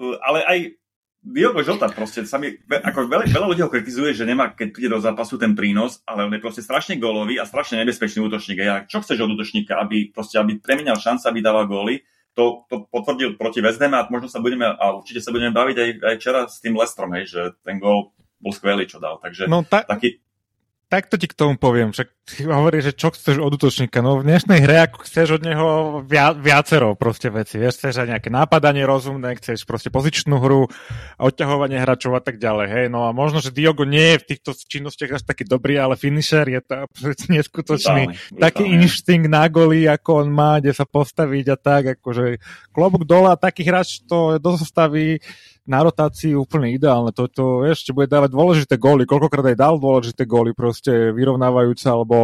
[0.00, 0.58] ale aj
[1.24, 4.92] Diogo Jota proste sa mi, ako veľa, veľa ľudí ho kritizuje, že nemá, keď príde
[4.92, 8.60] do zápasu ten prínos, ale on je proste strašne gólový a strašne nebezpečný útočník.
[8.68, 12.04] A čo chceš od útočníka, aby, proste, aby premenal šancu, aby dával góly,
[12.36, 15.90] to, to potvrdil proti Vezdeme a možno sa budeme, a určite sa budeme baviť aj,
[16.04, 19.16] aj včera s tým Lestrom, hej, že ten gól bol skvelý, čo dal.
[19.16, 20.20] Takže no, ta, taký...
[20.94, 22.06] Takto ti k tomu poviem, však
[22.46, 23.98] hovorí, že čo chceš od útočníka.
[23.98, 25.66] No v dnešnej hre, ako chceš od neho
[26.06, 27.58] via, viacero proste veci.
[27.58, 30.70] Vieš, chceš aj nejaké nápadanie rozumné, chceš proste pozičnú hru,
[31.18, 32.66] odťahovanie hráčov a tak ďalej.
[32.70, 35.98] Hej, no a možno, že Diogo nie je v týchto činnostiach až taký dobrý, ale
[35.98, 36.86] finisher je to
[37.34, 38.14] neskutočný.
[38.14, 42.38] Brutálne, taký inštinkt na goli, ako on má, kde sa postaviť a tak, akože
[42.70, 45.18] klobúk dole a taký hráč to dostaví
[45.64, 47.10] na rotácii úplne ideálne.
[47.16, 49.08] To, to ešte bude dávať dôležité góly.
[49.08, 52.18] Koľkokrát aj dal dôležité góly, proste vyrovnávajúce alebo,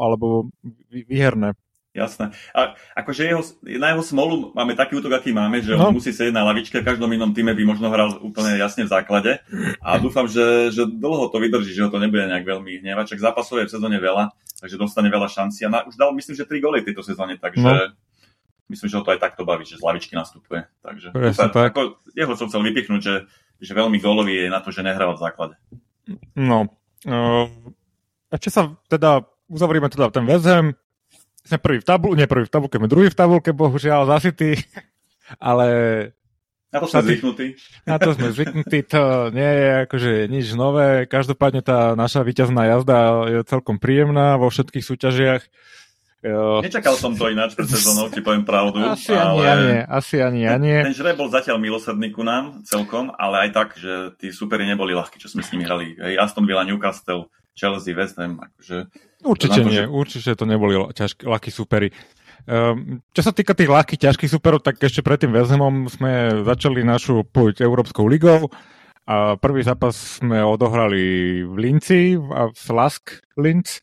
[0.00, 0.52] alebo
[0.92, 1.56] výherné.
[1.92, 2.32] Jasné.
[2.56, 3.44] A akože jeho,
[3.76, 5.92] na jeho smolu máme taký útok, aký máme, že no.
[5.92, 8.92] on musí sedieť na lavičke, v každom inom týme by možno hral úplne jasne v
[8.96, 9.44] základe.
[9.84, 13.12] A dúfam, že, že dlho to vydrží, že ho to nebude nejak veľmi hnevať.
[13.12, 15.68] Čak zápasov je v sezóne veľa, takže dostane veľa šancí.
[15.68, 17.92] A na, už dal, myslím, že 3 góly tejto sezóne, takže no
[18.68, 20.66] myslím, že ho to aj takto baví, že z lavičky nastupuje.
[20.84, 21.74] Takže Presne, tak.
[21.74, 23.14] Ako, jeho som chcel vypichnúť, že,
[23.58, 25.54] že veľmi gólový je na to, že nehráva v základe.
[26.38, 26.70] No.
[27.02, 27.50] Uh,
[28.30, 30.78] ešte sa teda uzavrieme teda ten väzem.
[31.42, 34.54] Sme prvý v tabulke, nie prvý v tabulke, sme druhý v tabulke, bohužiaľ za City,
[35.42, 35.66] ale
[36.72, 37.46] na to sme zvyknutí.
[37.84, 41.04] Na to sme zvyknutí, to nie je akože nič nové.
[41.04, 45.42] Každopádne tá naša víťazná jazda je celkom príjemná vo všetkých súťažiach.
[46.22, 48.78] Nečakal som to ináč pred sezónou, ti poviem pravdu.
[48.78, 49.26] Asi ale...
[49.26, 50.78] ani ja nie, asi ani ja nie.
[50.78, 54.62] Ten, ten žreb bol zatiaľ milosrdný ku nám celkom, ale aj tak, že tí superi
[54.62, 55.98] neboli ľahkí, čo sme s nimi hrali.
[55.98, 57.26] Hej, Aston Villa, Newcastle,
[57.58, 58.86] Chelsea, West Ham, akože...
[59.26, 59.90] Určite to nie, že...
[59.90, 61.90] určite to neboli ťažkí, ľahkí superi.
[62.42, 66.42] Um, čo sa týka tých ľahkých, ťažkých superov, tak ešte pred tým West Hamom sme
[66.46, 68.46] začali našu púť Európskou ligou.
[69.02, 73.82] A prvý zápas sme odohrali v Linci, v Slask Linz.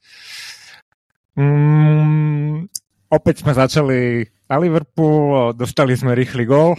[1.39, 2.67] Mm,
[3.07, 6.75] opäť sme začali na Liverpool, dostali sme rýchly gól.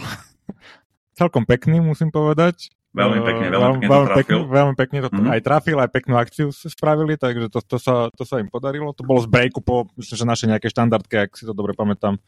[1.19, 2.69] Celkom pekný, musím povedať.
[2.91, 5.31] Veľmi pekne, veľmi pekne veľmi, pekne, veľmi pekne to mm.
[5.31, 8.91] aj trafil, aj peknú akciu spravili, takže to, to, sa, to sa im podarilo.
[8.91, 12.19] To bolo z breaku po, myslím, že naše nejaké štandardke, ak si to dobre pamätám.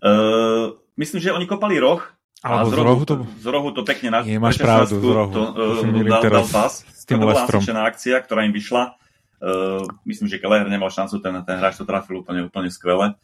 [0.00, 2.00] Uh, myslím, že oni kopali roh,
[2.42, 3.22] a z rohu, to...
[3.38, 4.18] z rohu to pekne na...
[4.26, 5.30] Nie, máš pravdu, z rohu.
[5.30, 5.42] To,
[5.78, 6.82] uh, dal, dal pas.
[7.06, 7.46] To bola
[7.86, 8.98] akcia, ktorá im vyšla.
[9.42, 13.18] Uh, myslím, že Kelleher nemal šancu, ten, ten hráč to trafil úplne, úplne skvele.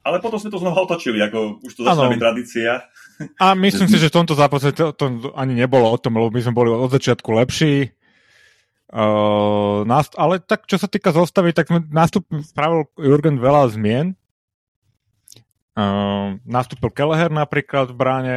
[0.00, 2.88] Ale potom sme to znova otočili, ako už to začala byť tradícia.
[3.36, 6.40] A myslím si, že v tomto zápase to, to ani nebolo o tom, lebo my
[6.40, 7.92] sme boli od začiatku lepší.
[8.88, 14.16] Uh, nást- ale tak, čo sa týka zostavy, tak sme nastup, spravil Jurgen veľa zmien.
[15.76, 18.36] Uh, nastúpil Kelleher napríklad v bráne,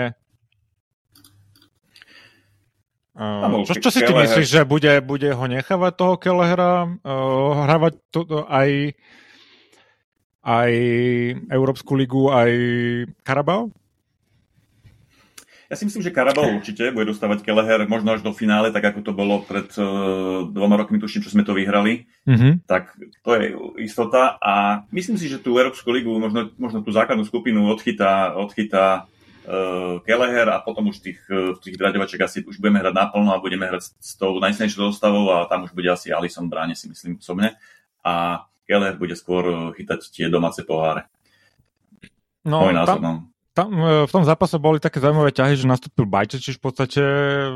[3.12, 8.00] Uh, čo, čo si ty myslíš, že bude, bude ho nechávať toho Kellehera uh, hrávať
[8.08, 8.96] to, to aj
[10.42, 10.72] aj
[11.52, 12.52] Európsku ligu, aj
[13.22, 13.70] Karabao?
[15.72, 19.08] Ja si myslím, že Karabao určite bude dostávať Keleher možno až do finále, tak ako
[19.08, 22.12] to bolo pred uh, dvoma rokmi, tuším, čo sme to vyhrali.
[22.28, 22.68] Mm-hmm.
[22.68, 24.36] Tak to je istota.
[24.44, 29.08] A myslím si, že tú Európsku ligu, možno, možno tú základnú skupinu odchytá, odchytá
[30.06, 33.66] Keleher a potom už tých, uh, tých draďovačiek asi už budeme hrať naplno a budeme
[33.66, 37.58] hrať s tou najsilnejšou zostavou a tam už bude asi Alison bráne, si myslím osobne.
[38.06, 41.10] A Keller bude skôr uh, chytať tie domáce poháre.
[42.46, 43.14] No, Môj názor, tam, no.
[43.52, 43.70] Tam,
[44.08, 47.04] v tom zápase boli také zaujímavé ťahy, že nastúpil Bajčečiš v podstate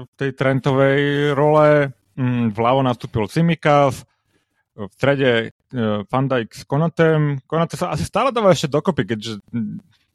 [0.04, 4.04] v tej trentovej role, mm, vľavo nastúpil Cimikas,
[4.76, 5.56] v strede
[6.12, 7.40] Van Dijk s Konatem.
[7.48, 9.40] Konate sa asi stále dáva ešte dokopy, keďže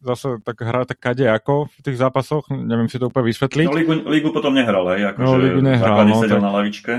[0.00, 3.66] zase tak hrá tak kade ako v tých zápasoch, neviem si to úplne vysvetliť.
[3.68, 6.46] No Ligu, Ligu potom nehral, hej, akože no, Ligu nehral, no, sedel tak...
[6.48, 6.94] na lavičke.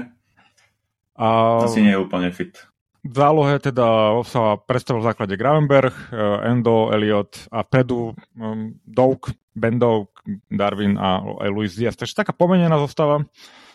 [1.17, 1.27] A...
[1.65, 2.53] Asi nie je úplne fit.
[3.01, 9.33] V zálohe teda sa predstavil v základe Gravenberg, eh, Endo, Elliot a Pedu, um, Doug,
[9.57, 10.13] Ben Doug,
[10.47, 11.97] Darwin a aj Luis Diaz.
[11.97, 13.25] Takže taká pomenená zostava,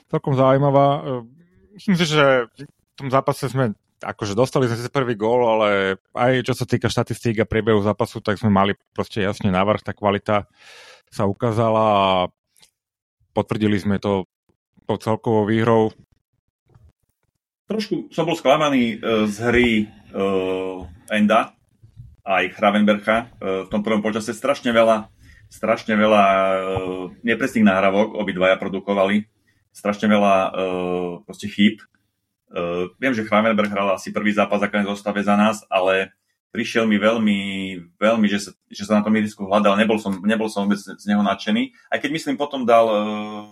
[0.06, 1.02] celkom zaujímavá.
[1.02, 1.22] Eh,
[1.74, 6.44] myslím si, že v tom zápase sme akože dostali sme si prvý gól, ale aj
[6.44, 10.44] čo sa týka štatistík a priebehu zápasu, tak sme mali proste jasne návrh, tá kvalita
[11.09, 12.06] sa ukázala a
[13.32, 14.28] potvrdili sme to
[14.85, 15.92] po celkovou výhrou.
[17.66, 19.68] Trošku som bol sklamaný uh, z hry
[20.14, 21.56] uh, Enda
[22.22, 24.30] aj Hravenbercha uh, v tom prvom počase.
[24.30, 25.11] Strašne veľa,
[25.50, 26.54] strašne veľa uh,
[27.26, 29.26] nepresných náhravok obidvaja produkovali.
[29.74, 31.82] Strašne veľa uh, proste chýb
[32.46, 36.14] Uh, viem, že Chvamenberg hral asi prvý zápas ako zostave za nás, ale
[36.54, 37.38] prišiel mi veľmi,
[37.98, 39.75] veľmi, že sa, že sa na tom ihrisku hľadal.
[39.77, 41.75] Nebol som, nebol som vôbec z neho nadšený.
[41.90, 43.44] Aj keď myslím potom dal, uh,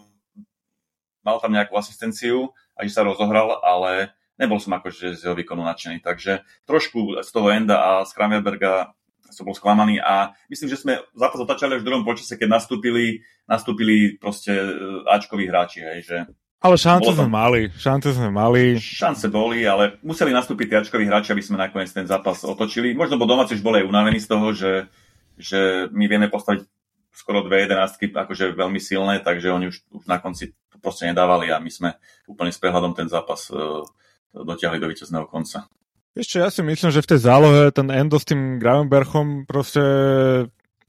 [1.27, 5.63] mal tam nejakú asistenciu a že sa rozohral, ale nebol som akože z jeho výkonu
[5.63, 6.03] nadšený.
[6.03, 8.95] Takže trošku z toho Enda a z Kramerberga
[9.35, 13.25] som bol sklamaný a myslím, že sme zápas otačali až v druhom počase, keď nastúpili,
[13.49, 14.71] nastúpili proste e,
[15.11, 16.17] Ačkoví hráči, hej, že
[16.65, 18.81] Ale šance sme mali, šance sme mali.
[18.81, 22.97] Šance boli, ale museli nastúpiť tie ačkoví hráči, aby sme nakoniec ten zápas otočili.
[22.97, 24.89] Možno bo domáci už boli aj unavení z toho, že,
[25.37, 26.65] že my vieme postaviť
[27.13, 31.53] skoro dve jedenáctky akože veľmi silné, takže oni už, už na konci to proste nedávali
[31.53, 33.85] a my sme úplne s prehľadom ten zápas uh,
[34.33, 35.69] dotiahli do víťazného konca.
[36.17, 39.83] Ešte ja si myslím, že v tej zálohe ten Endo s tým Gravenberchom proste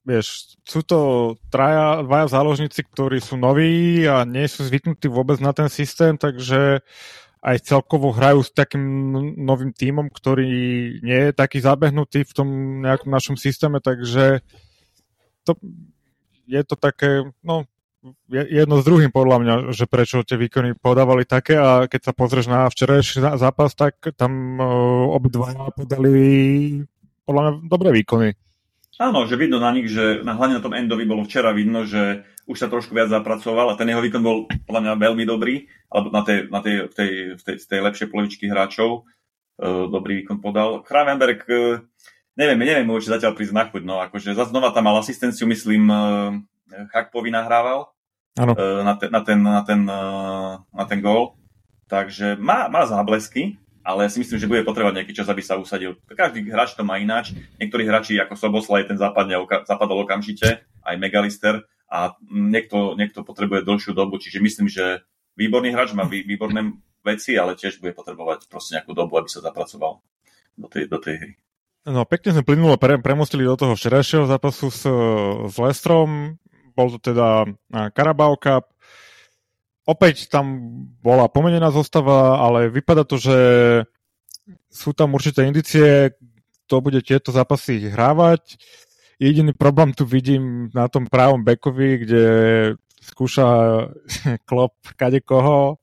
[0.05, 0.99] vieš, sú to
[1.49, 6.85] traja, dvaja záložníci, ktorí sú noví a nie sú zvyknutí vôbec na ten systém, takže
[7.45, 8.81] aj celkovo hrajú s takým
[9.37, 10.49] novým tímom, ktorý
[11.01, 12.47] nie je taký zabehnutý v tom
[12.81, 14.41] nejakom našom systéme, takže
[15.45, 15.53] to,
[16.49, 17.69] je to také, no,
[18.29, 22.49] jedno s druhým podľa mňa, že prečo tie výkony podávali také a keď sa pozrieš
[22.49, 26.25] na včerajší zápas, tak tam uh, obidvaja podali
[27.25, 28.44] podľa mňa dobré výkony.
[28.95, 32.23] Áno, že vidno na nich, že na, hlavne na tom Endovi bolo včera vidno, že
[32.47, 36.15] už sa trošku viac zapracoval a ten jeho výkon bol podľa mňa veľmi dobrý, alebo
[36.15, 37.11] na tej, na tej, tej,
[37.43, 40.79] tej, tej lepšej polovičky hráčov uh, dobrý výkon podal.
[40.79, 41.83] Kravenberg, uh,
[42.39, 45.83] neviem, neviem, môže zatiaľ prísť na chuť, no akože zase znova tam mal asistenciu, myslím,
[45.91, 46.31] uh,
[46.95, 47.91] Chakpovi nahrával
[48.39, 51.35] uh, na, te, na, ten, na, ten, uh, na ten gól,
[51.91, 55.93] takže má, má záblesky, ale si myslím, že bude potrebovať nejaký čas, aby sa usadil.
[56.09, 57.37] Každý hráč to má ináč.
[57.61, 59.37] Niektorí hráči ako Soboslaj, ten zapadne,
[59.69, 65.05] zapadol okamžite, aj Megalister a niekto, niekto potrebuje dlhšiu dobu, čiže myslím, že
[65.37, 70.01] výborný hráč má výborné veci, ale tiež bude potrebovať proste nejakú dobu, aby sa zapracoval
[70.57, 71.33] do tej, do tej hry.
[71.85, 74.89] No pekne sme plynulo pre, premostili do toho včerajšieho zápasu s,
[75.45, 76.41] s Lestrom.
[76.73, 77.45] Bol to teda
[77.93, 78.74] Carabao Cup
[79.85, 80.45] opäť tam
[80.99, 83.37] bola pomenená zostava, ale vypadá to, že
[84.69, 86.13] sú tam určité indície,
[86.65, 88.57] kto bude tieto zápasy hrávať.
[89.21, 92.23] Jediný problém tu vidím na tom právom bekovi, kde
[92.99, 93.47] skúša
[94.49, 95.79] klop kade koho.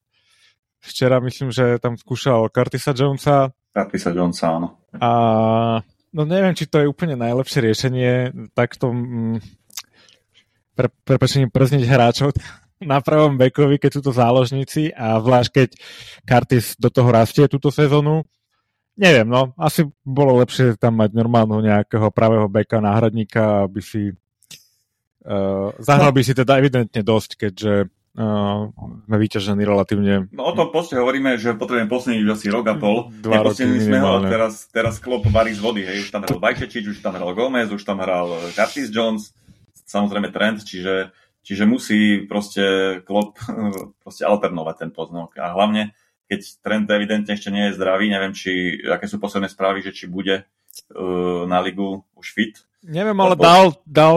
[0.82, 3.54] Včera myslím, že tam skúšal Curtisa Jonesa.
[3.70, 4.82] Curtisa Jonesa, áno.
[4.98, 5.10] A
[6.10, 8.12] no neviem, či to je úplne najlepšie riešenie
[8.50, 9.38] takto mm,
[10.74, 12.34] pre, prepečením przniť hráčov
[12.82, 15.68] na pravom bekovi, keď sú to záložníci a zvlášť keď
[16.26, 18.26] Curtis do toho rastie túto sezónu.
[18.92, 25.72] Neviem, no, asi bolo lepšie tam mať normálnu nejakého pravého beka, náhradníka, aby si uh,
[25.80, 28.68] zahral by si teda evidentne dosť, keďže uh,
[29.08, 30.28] sme vyťažení relatívne.
[30.36, 31.88] No o tom poste hovoríme, že potrebujeme
[32.20, 33.08] už asi rok a pol.
[33.24, 36.84] Dva roky sme ho, teraz, teraz klop varí z vody, hej, už tam hral Vajčečič,
[36.92, 39.32] už tam hral Gomez, už tam hral Curtis Jones,
[39.88, 42.64] samozrejme Trent, čiže Čiže musí proste
[43.02, 43.38] klop
[44.02, 45.34] proste alternovať ten poznok.
[45.42, 45.94] A hlavne,
[46.30, 50.06] keď trend evidentne ešte nie je zdravý, neviem, či, aké sú posledné správy, že či
[50.06, 52.54] bude uh, na ligu už fit.
[52.82, 53.42] Neviem, ale Lebo...
[53.42, 54.16] dal, dal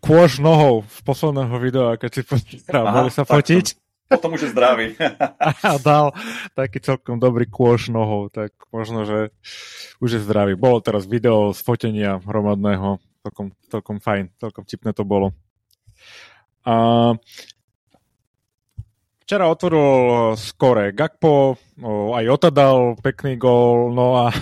[0.00, 3.76] kôž nohou z posledného videa, keď si pozrel, boli sa fotiť.
[4.10, 4.86] Potom už je zdravý.
[5.68, 6.10] a dal
[6.58, 9.30] taký celkom dobrý kôž nohou, tak možno, že
[10.02, 10.58] už je zdravý.
[10.58, 15.30] Bolo teraz video z fotenia hromadného, celkom, celkom fajn, celkom tipné to bolo.
[16.66, 16.74] A
[19.24, 21.56] včera otvoril skore Gakpo,
[22.16, 24.34] aj Ota dal pekný gól, no a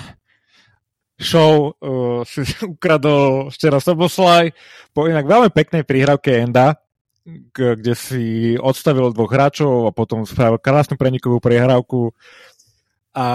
[1.19, 4.55] show uh, si ukradol včera Soboslaj
[4.95, 6.79] po inak veľmi peknej príhravke Enda,
[7.53, 12.17] kde si odstavil dvoch hráčov a potom spravil krásnu prenikovú priehrávku
[13.13, 13.27] a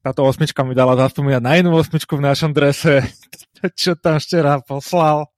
[0.00, 3.04] táto osmička mi dala zaspomínať na inú osmičku v našom drese,
[3.80, 5.28] čo tam včera poslal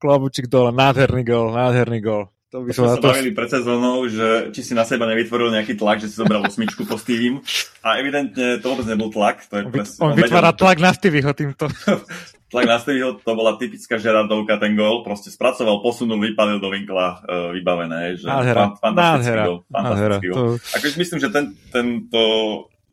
[0.00, 2.32] klobučík dole, nádherný gol, nádherný gol.
[2.50, 3.14] To by som sa to...
[3.14, 6.82] bavili pred sezónou, že či si na seba nevytvoril nejaký tlak, že si zobral osmičku
[6.82, 7.38] po Stevie.
[7.86, 9.46] A evidentne to vôbec nebol tlak.
[9.54, 9.88] To je on, pres...
[10.02, 11.70] on, vytvára vedel, tlak na Stevieho týmto.
[12.50, 15.06] tlak na Stevieho, to bola typická Žerardovka, ten gol.
[15.06, 18.18] Proste spracoval, posunul, vypalil do vinkla uh, vybavené.
[18.18, 19.58] Že nádhera, fan, fantastický nádhera, gol.
[19.70, 20.34] Fantastický nádhera, gol.
[20.34, 20.74] To...
[20.74, 22.22] Akože myslím, že ten, tento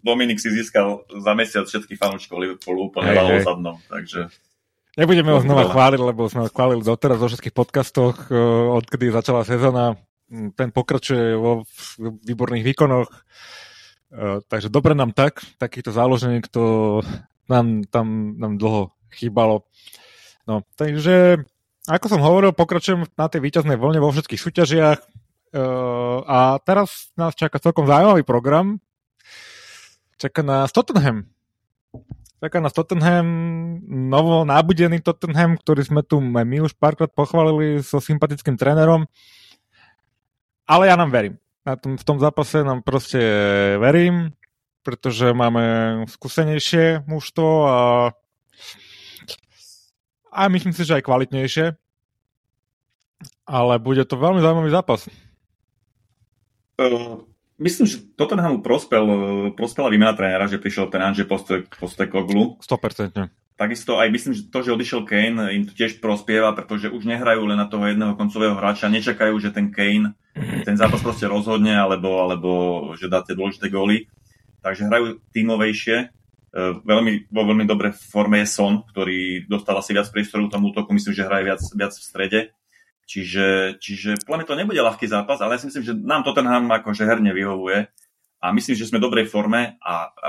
[0.06, 3.42] Dominik si získal za mesiac všetky fanúčkov Liverpoolu úplne hey, hey.
[3.42, 3.82] zadnom.
[3.90, 4.30] Takže...
[4.98, 8.36] Nebudeme ho znova chváliť, lebo sme ho chválili doteraz vo všetkých podcastoch, eh,
[8.74, 9.94] odkedy začala sezóna.
[10.34, 11.70] Mm, ten pokračuje vo
[12.02, 13.06] výborných výkonoch.
[13.06, 17.06] Eh, takže dobre nám tak, takýchto záložení, to
[17.46, 19.70] nám tam nám dlho chýbalo.
[20.50, 21.46] No, takže
[21.86, 27.38] ako som hovoril, pokračujem na tej víťaznej vlne vo všetkých súťažiach eh, a teraz nás
[27.38, 28.82] čaká celkom zaujímavý program.
[30.18, 31.37] Čaká nás Tottenham
[32.38, 33.26] Čaká nás Tottenham,
[33.90, 39.10] novo nábudený Tottenham, ktorý sme tu my už párkrát pochválili so sympatickým trénerom.
[40.70, 41.42] Ale ja nám verím.
[41.66, 43.18] Na tom, v tom zápase nám proste
[43.82, 44.38] verím,
[44.86, 47.80] pretože máme skúsenejšie mužstvo a,
[50.30, 51.66] a myslím si, že aj kvalitnejšie.
[53.50, 55.10] Ale bude to veľmi zaujímavý zápas.
[56.78, 57.26] Uh,
[57.62, 59.06] myslím, že Tottenhamu prospel,
[59.54, 61.28] prospela výmena trénera, že prišiel ten Anže
[61.78, 62.58] Postekoglu.
[62.62, 63.30] 100%.
[63.58, 67.42] Takisto aj myslím, že to, že odišiel Kane, im to tiež prospieva, pretože už nehrajú
[67.50, 72.22] len na toho jedného koncového hráča, nečakajú, že ten Kane ten zápas proste rozhodne, alebo,
[72.22, 72.52] alebo
[72.94, 74.06] že dá tie dôležité góly.
[74.62, 75.98] Takže hrajú tímovejšie.
[75.98, 76.08] E,
[76.86, 81.14] veľmi, vo veľmi dobrej forme je Son, ktorý dostal asi viac priestoru tomu útoku, myslím,
[81.18, 82.40] že hraje viac, viac v strede.
[83.08, 86.68] Čiže, čiže podľa mňa to nebude ľahký zápas, ale ja si myslím, že nám Tottenham
[86.68, 87.88] akože herne vyhovuje
[88.44, 90.28] a myslím, že sme v dobrej forme a, a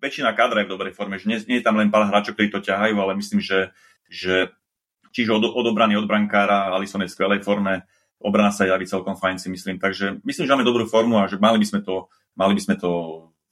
[0.00, 2.48] väčšina kádra je v dobrej forme, že nie, nie je tam len pár hráčov, ktorí
[2.48, 3.68] to ťahajú, ale myslím, že,
[4.08, 4.48] že
[5.12, 7.84] čiže od, odobraný od brankára, Alisson je v skvelej forme,
[8.16, 11.36] obrana sa javí celkom fajn si myslím, takže myslím, že máme dobrú formu a že
[11.36, 12.90] mali by sme to, mali by sme to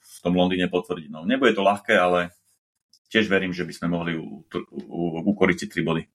[0.00, 1.12] v tom Londýne potvrdiť.
[1.12, 2.32] No, nebude to ľahké, ale
[3.12, 4.16] tiež verím, že by sme mohli
[5.20, 6.13] ukoriť si tri body.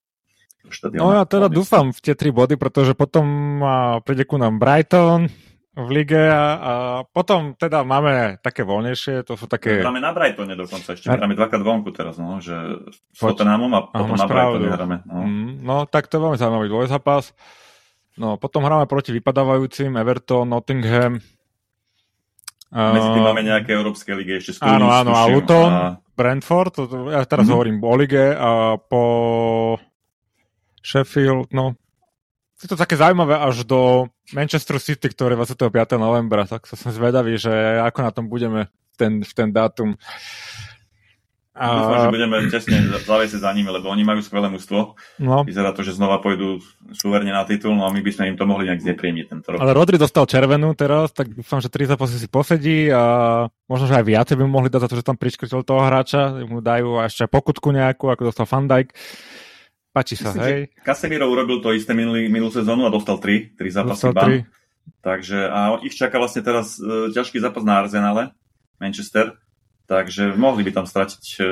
[0.93, 3.60] No ja teda dúfam v tie tri body, pretože potom
[4.05, 5.32] príde ku nám Brighton,
[5.80, 6.74] v lige a, a
[7.07, 9.80] potom teda máme také voľnejšie, to sú také...
[9.80, 12.55] Máme na Brightone dokonca, ešte máme dvakrát vonku teraz, no, že
[12.91, 14.97] s Tottenhamom a potom Aha, na Brightone hráme.
[15.07, 15.16] No.
[15.24, 17.32] Mm, no, tak to je veľmi zaujímavý dvojzápas.
[18.20, 21.24] No, potom hráme proti vypadávajúcim Everton, Nottingham.
[22.70, 25.97] Medzi tým máme nejaké európske ligy ešte skúrim, Áno, áno, a Luton, a...
[26.14, 27.55] Brentford, to, ja teraz mm-hmm.
[27.55, 29.03] hovorím o lige a po
[30.84, 31.76] Sheffield, no
[32.60, 35.72] je to také zaujímavé až do Manchester City, ktoré 25.
[35.96, 39.96] novembra, tak sa som zvedavý, že ako na tom budeme v ten, v ten dátum.
[41.60, 41.76] A...
[41.76, 44.96] Dúfam, že budeme tesne zavesiť za nimi, lebo oni majú skvelé mužstvo.
[45.20, 45.44] No.
[45.44, 46.64] Vyzerá to, že znova pôjdu
[46.96, 49.60] súverne na titul, no a my by sme im to mohli nejak znepríjemniť tento rok.
[49.60, 53.04] Ale Rodri dostal červenú teraz, tak dúfam, že tri zápasy si posedí a
[53.68, 56.48] možno, že aj viacej by mu mohli dať za to, že tam priškrtil toho hráča,
[56.48, 58.96] mu dajú ešte pokutku nejakú, ako dostal Van Dijk.
[59.90, 60.62] Páči sa, Myslím, hej.
[60.86, 64.46] Casemiro urobil to isté minulý, minulú sezónu a dostal 3, 3 zápasy dostal 3.
[65.02, 68.34] Takže a ich čaká vlastne teraz e, ťažký zápas na Arsenale,
[68.78, 69.38] Manchester.
[69.90, 71.46] Takže mohli by tam stratiť, e,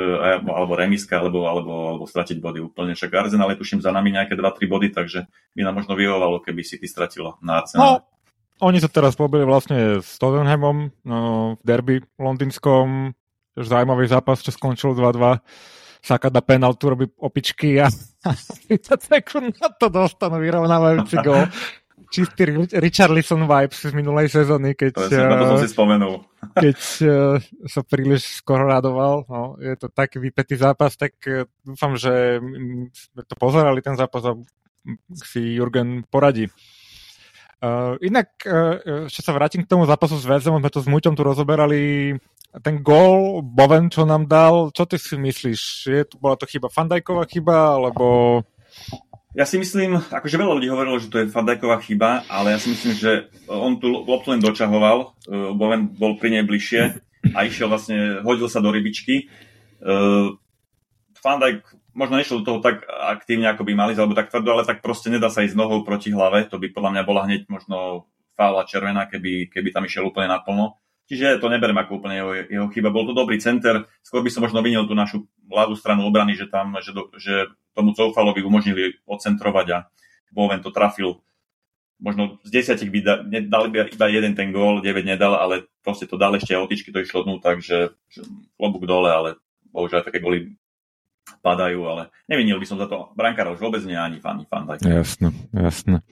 [0.46, 2.94] alebo remiska, alebo, alebo, alebo stratiť body úplne.
[2.94, 5.26] Však Arsenal je tuším za nami nejaké 2-3 body, takže
[5.58, 7.82] by nám možno vyhovovalo, keby si ty stratilo na Arsenal.
[7.82, 7.92] No,
[8.62, 11.20] oni sa teraz pobili vlastne s Tottenhamom no,
[11.58, 13.14] v derby londýnskom.
[13.58, 15.42] Zaujímavý zápas, čo skončil 2-2
[16.02, 17.92] Saka dá penaltu, robí opičky a
[18.70, 21.48] 30 sekúnd na to dostanú vyrovnávajúci gol.
[22.08, 26.24] Čistý Richarlison vibes z minulej sezóny, keď, to, to som si spomenul.
[26.64, 27.36] keď uh,
[27.68, 29.28] sa príliš skoro radoval.
[29.28, 32.40] No, je to taký vypetý zápas, tak uh, dúfam, že
[33.28, 34.40] to pozerali ten zápas a
[35.20, 36.48] si Jurgen poradí.
[37.58, 41.18] Uh, inak, uh, ešte sa vrátim k tomu zápasu s Vezem, sme to s Muťom
[41.18, 42.14] tu rozoberali
[42.64, 45.62] ten gól Boven, čo nám dal, čo ty si myslíš?
[45.88, 48.06] Je, bola to chyba Fandajková chyba, alebo...
[49.38, 52.74] Ja si myslím, akože veľa ľudí hovorilo, že to je Fandajková chyba, ale ja si
[52.74, 53.12] myslím, že
[53.46, 56.82] on tu loptu len dočahoval, uh, Boven bol pri nej bližšie
[57.38, 59.30] a išiel vlastne, hodil sa do rybičky.
[59.78, 60.34] Uh,
[61.22, 61.62] Fandajk
[61.94, 65.14] možno nešiel do toho tak aktívne, ako by mali, alebo tak tvrdo, ale tak proste
[65.14, 69.10] nedá sa ísť nohou proti hlave, to by podľa mňa bola hneď možno fála červená,
[69.10, 70.78] keby, keby tam išiel úplne naplno.
[71.08, 72.92] Čiže to neberiem ako úplne jeho, jeho chyba.
[72.92, 73.88] Bol to dobrý center.
[74.04, 77.48] Skôr by som možno vinil tú našu ľavú stranu obrany, že, tam, že, do, že
[77.72, 79.78] tomu Coufalovi umožnili odcentrovať a
[80.36, 81.24] Boven to trafil.
[81.98, 86.06] Možno z desiatich by da, dali by iba jeden ten gól, 9 nedal, ale proste
[86.06, 87.96] to dal ešte otičky to išlo dnu, takže
[88.60, 89.30] klobúk dole, ale
[89.72, 90.54] bohužiaľ také góly
[91.42, 94.68] padajú, ale nevinil by som za to brankára už vôbec nie, ani fan, fan.
[94.84, 96.04] Jasné, jasné.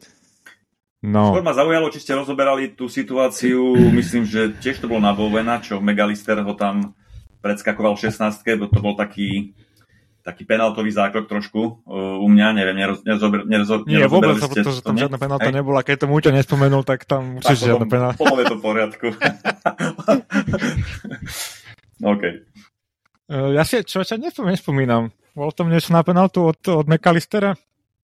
[1.05, 1.37] No.
[1.37, 5.61] Skôr ma zaujalo, či ste rozoberali tú situáciu, myslím, že tiež to bolo na Bovena,
[5.61, 6.97] čo Megalister ho tam
[7.45, 9.53] predskakoval v 16 bo to bol taký,
[10.25, 14.97] taký penaltový zákrok trošku uh, u mňa, neviem, neroz, nerozober, nerozo, Nie, vôbec, pretože tam
[14.97, 15.85] žiadna penalta nebola.
[15.85, 18.17] Keď to Múťa nespomenul, tak tam určite žiadna penalta.
[18.17, 19.07] Potom je to v poriadku.
[22.17, 22.23] OK.
[23.29, 24.01] Uh, ja si čo
[24.41, 25.13] nespomínam.
[25.37, 27.53] Bol tam niečo na penaltu od, od McAllistera?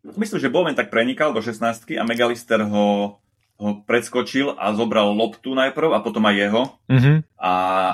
[0.01, 3.21] Myslím, že Bowen tak prenikal do 16 a Megalister ho,
[3.61, 6.61] ho predskočil a zobral loptu najprv a potom aj jeho.
[6.89, 7.17] Mm-hmm.
[7.37, 7.51] A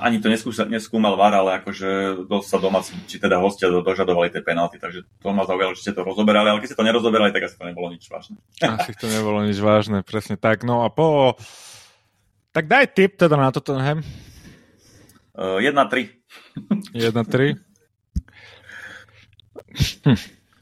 [0.08, 2.80] ani to neskúsa, neskúmal VAR, ale akože sa doma,
[3.12, 6.64] či teda hostia dožadovali tie penalty, takže to ma zaujalo, že ste to rozoberali, ale
[6.64, 8.40] keď ste to nerozoberali, tak asi to nebolo nič vážne.
[8.80, 10.64] Asi to nebolo nič vážne, presne tak.
[10.64, 11.36] No a po...
[12.56, 14.00] Tak daj tip teda na Tottenham.
[15.36, 16.10] Uh, 1-3.
[16.96, 17.54] 1-3.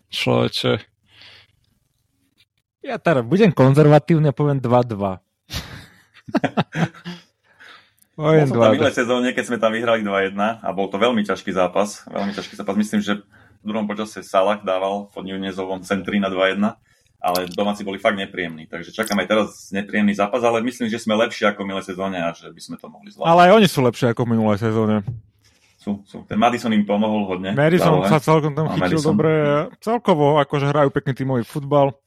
[0.09, 0.94] Človeče.
[2.85, 4.93] Ja teda budem konzervatívny a poviem 2-2.
[8.21, 12.05] poviem 2 minulé sezóne, keď sme tam vyhrali 2-1 a bol to veľmi ťažký zápas.
[12.05, 12.77] Veľmi ťažký zápas.
[12.77, 13.25] Myslím, že
[13.65, 16.77] v druhom počase Salah dával pod Nunezovom centri na 2-1 a
[17.25, 18.69] ale domáci boli fakt nepríjemní.
[18.69, 22.21] Takže čakám aj teraz nepríjemný zápas, ale myslím, že sme lepšie ako v minulej sezóne
[22.21, 23.31] a že by sme to mohli zvládnuť.
[23.33, 25.01] Ale aj oni sú lepšie ako v minulej sezóne.
[25.81, 26.21] Sú, sú.
[26.29, 27.57] Ten Madison im pomohol hodne.
[27.57, 29.09] Madison sa celkom tam chytil Madison.
[29.09, 29.31] dobre.
[29.81, 31.97] Celkovo akože hrajú pekný tímový futbal.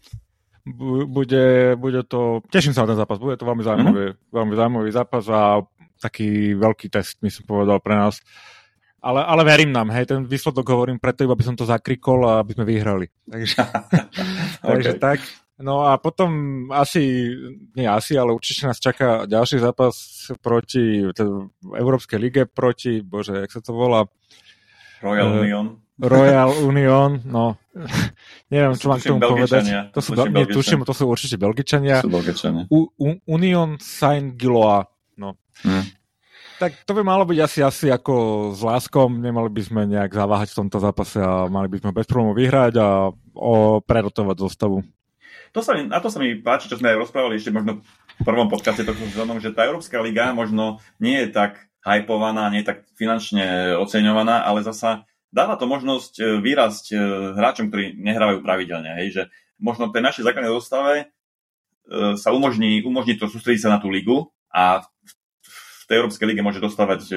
[1.09, 4.35] Bude, bude to, teším sa na ten zápas, bude to veľmi zaujímavý, mm-hmm.
[4.35, 5.63] veľmi zaujímavý zápas a
[5.99, 8.21] taký veľký test, my som povedal pre nás.
[8.99, 12.59] Ale, ale verím nám, hej, ten výsledok hovorím preto, aby som to zakrikol a aby
[12.59, 13.07] sme vyhrali.
[13.31, 14.67] Takže, okay.
[14.67, 15.19] takže tak.
[15.59, 16.31] No a potom
[16.71, 17.35] asi,
[17.75, 19.95] nie asi, ale určite nás čaká ďalší zápas
[20.39, 21.03] proti
[21.63, 24.07] Európskej lige, proti, bože, jak sa to volá?
[25.03, 25.67] Royal uh, Union.
[25.99, 27.59] Royal Union, no,
[28.55, 29.91] neviem, čo mám k tomu povedať.
[29.91, 31.99] To sú, nie, tuším, to sú určite Belgičania.
[31.99, 32.71] Sú Belgičania.
[32.71, 34.87] U, U, Union Saint-Giloa,
[35.19, 35.35] no.
[35.67, 35.83] Hmm.
[36.59, 38.15] Tak to by malo byť asi, asi ako
[38.55, 42.07] s Láskom, nemali by sme nejak zaváhať v tomto zápase a mali by sme bez
[42.07, 42.89] problémov vyhrať a
[43.39, 44.83] o, prerotovať zostavu.
[45.55, 47.83] To sa mi, na to sa mi páči, čo sme aj rozprávali ešte možno
[48.19, 52.67] v prvom podcaste tohto sezónom, že tá Európska liga možno nie je tak hypovaná, nie
[52.67, 56.97] je tak finančne oceňovaná, ale zasa dáva to možnosť e, vyrásť e,
[57.37, 58.97] hráčom, ktorí nehrávajú pravidelne.
[59.03, 59.23] Hej, že
[59.61, 61.07] možno tej našej základnej zostave e,
[62.17, 64.85] sa umožní, umožní to sústrediť sa na tú ligu a
[65.89, 67.17] tej Európskej lige môže dostávať,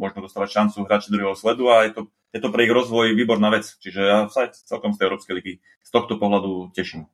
[0.00, 2.02] možno dostávať šancu hráči druhého sledu a je to,
[2.32, 3.68] je to pre ich rozvoj výborná vec.
[3.68, 7.04] Čiže ja sa celkom z tej Európskej ligy z tohto pohľadu teším.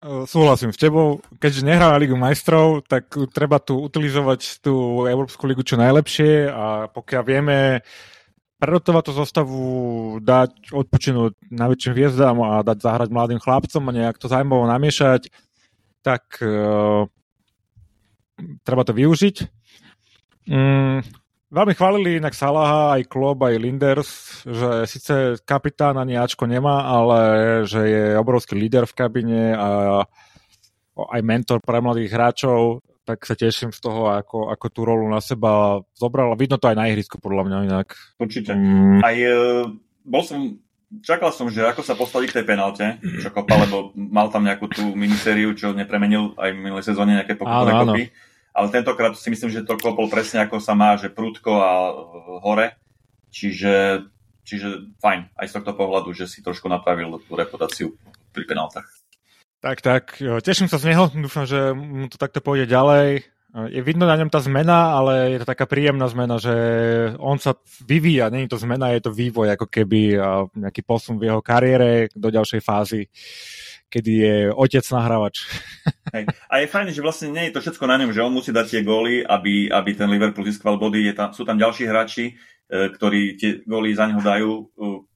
[0.00, 1.20] Súhlasím s tebou.
[1.36, 6.88] Keďže nehrá na Ligu majstrov, tak treba tu utilizovať tú Európsku ligu čo najlepšie a
[6.88, 7.84] pokiaľ vieme
[8.56, 9.60] prerotovať tú zostavu,
[10.24, 15.28] dať odpočinúť najväčším hviezdám a dať zahrať mladým chlapcom a nejak to zaujímavo namiešať,
[16.00, 17.04] tak uh,
[18.64, 19.36] treba to využiť.
[20.48, 21.04] Mm,
[21.52, 24.10] veľmi chválili inak Salaha, aj Klopp, aj Linders,
[24.48, 27.20] že síce kapitán ani Ačko nemá, ale
[27.68, 29.68] že je obrovský líder v kabine a
[30.96, 35.22] aj mentor pre mladých hráčov, tak sa teším z toho, ako, ako tú rolu na
[35.22, 36.34] seba zobral.
[36.34, 37.94] Vidno to aj na ihrisku, podľa mňa inak.
[38.18, 38.50] Určite.
[38.58, 38.98] Mm.
[39.06, 39.30] Aj e,
[40.02, 40.58] bol som,
[41.06, 44.66] čakal som, že ako sa postaví k tej penalte, čo kopa, lebo mal tam nejakú
[44.66, 48.04] tú minisériu, čo nepremenil aj v minulej sezóne nejaké pokutové kopy.
[48.56, 51.92] Ale tentokrát si myslím, že to klopol presne ako sa má, že prúdko a e,
[52.42, 52.74] hore.
[53.30, 54.08] Čiže,
[54.42, 57.92] čiže fajn, aj z tohto pohľadu, že si trošku napravil tú reputáciu
[58.32, 58.95] pri penáltach.
[59.66, 63.26] Tak, tak, teším sa z neho, dúfam, že mu to takto pôjde ďalej.
[63.66, 66.54] Je vidno na ňom tá zmena, ale je to taká príjemná zmena, že
[67.18, 70.22] on sa vyvíja, není to zmena, je to vývoj ako keby
[70.54, 73.10] nejaký posun v jeho kariére do ďalšej fázy
[73.86, 75.46] kedy je otec nahrávač.
[76.10, 76.26] Hej.
[76.50, 78.66] A je fajn, že vlastne nie je to všetko na ňom, že on musí dať
[78.66, 81.06] tie góly, aby, aby ten Liverpool získal body.
[81.06, 84.62] Je tam, sú tam ďalší hráči, e, ktorí tie góly za neho dajú, e,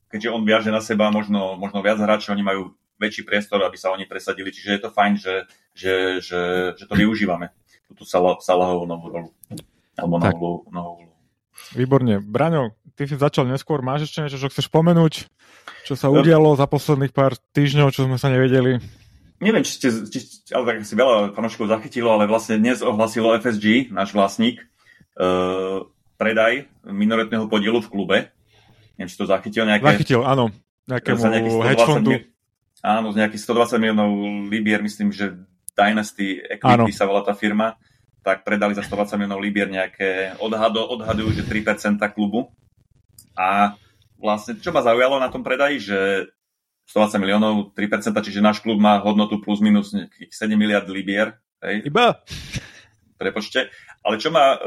[0.07, 3.97] keďže on viaže na seba možno, možno viac hráčov, oni majú väčší priestor, aby sa
[3.97, 5.35] oni presadili, čiže je to fajn, že,
[5.73, 6.41] že, že,
[6.77, 7.49] že to využívame,
[7.89, 9.31] túto Salahovú novú rolu.
[9.97, 11.11] Alebo novú, novú
[11.77, 12.19] Výborne.
[12.19, 15.29] Braňo, ty si začal neskôr, máš ešte niečo, čo chceš spomenúť?
[15.87, 18.83] Čo sa udialo za posledných pár týždňov, čo sme sa nevedeli?
[19.41, 20.19] Neviem, či ste, či,
[20.53, 24.61] ale tak si veľa fanoškov zachytilo, ale vlastne dnes ohlasilo FSG, náš vlastník,
[25.17, 25.89] uh,
[26.21, 28.19] predaj minoritného podielu v klube.
[29.01, 29.97] Neviem, či to zachytil nejaké...
[29.97, 30.53] Zachytil, áno.
[30.85, 31.23] Nejakému
[31.65, 32.13] hedge fondu.
[32.81, 34.11] Áno, z nejakých 120 miliónov
[34.49, 35.37] libier, myslím, že
[35.77, 36.97] Dynasty Equity áno.
[36.97, 37.77] sa volá tá firma
[38.21, 42.53] tak predali za 120 miliónov libier nejaké odhado, odhadujú, že 3% klubu.
[43.33, 43.81] A
[44.21, 45.99] vlastne, čo ma zaujalo na tom predaji, že
[46.93, 50.13] 120 miliónov, 3%, čiže náš klub má hodnotu plus minus 7
[50.53, 51.41] miliard libier.
[51.65, 51.89] Hej.
[51.89, 52.21] Iba?
[53.17, 53.73] Prepočte.
[54.05, 54.59] Ale čo ma uh,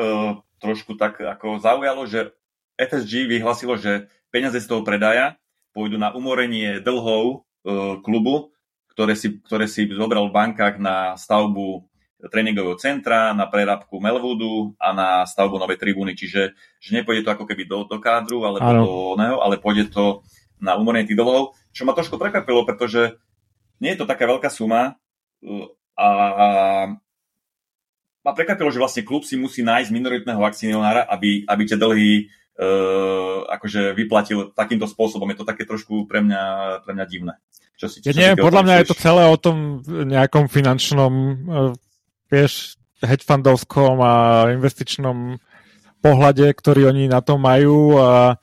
[0.61, 2.33] trošku tak ako zaujalo, že
[2.77, 5.37] FSG vyhlasilo, že peniaze z toho predaja
[5.73, 7.45] pôjdu na umorenie dlhov
[8.03, 8.51] klubu,
[8.93, 11.87] ktoré si, ktoré si zobral v bankách na stavbu
[12.31, 16.15] tréningového centra, na prerábku Melwoodu a na stavbu novej tribúny.
[16.15, 20.23] Čiže že nepôjde to ako keby do, do kádru, alebo do oného, ale pôjde to
[20.63, 23.19] na umorenie tých dlhov, čo ma trošku prekvapilo, pretože
[23.83, 24.95] nie je to taká veľká suma
[25.43, 25.67] uh,
[25.99, 26.07] a
[28.23, 33.47] ma prekvapilo, že vlastne klub si musí nájsť minoritného akcionára, aby, aby tie dlhy uh,
[33.49, 35.29] akože vyplatil takýmto spôsobom.
[35.31, 36.43] Je to také trošku pre mňa,
[36.85, 37.33] pre mňa divné.
[37.73, 41.13] Čo si, čo nie, podľa mňa je to celé o tom nejakom finančnom
[41.49, 41.73] uh,
[42.29, 44.13] vieš, hedgefundovskom a
[44.53, 45.37] investičnom
[46.03, 48.35] pohľade, ktorý oni na to majú a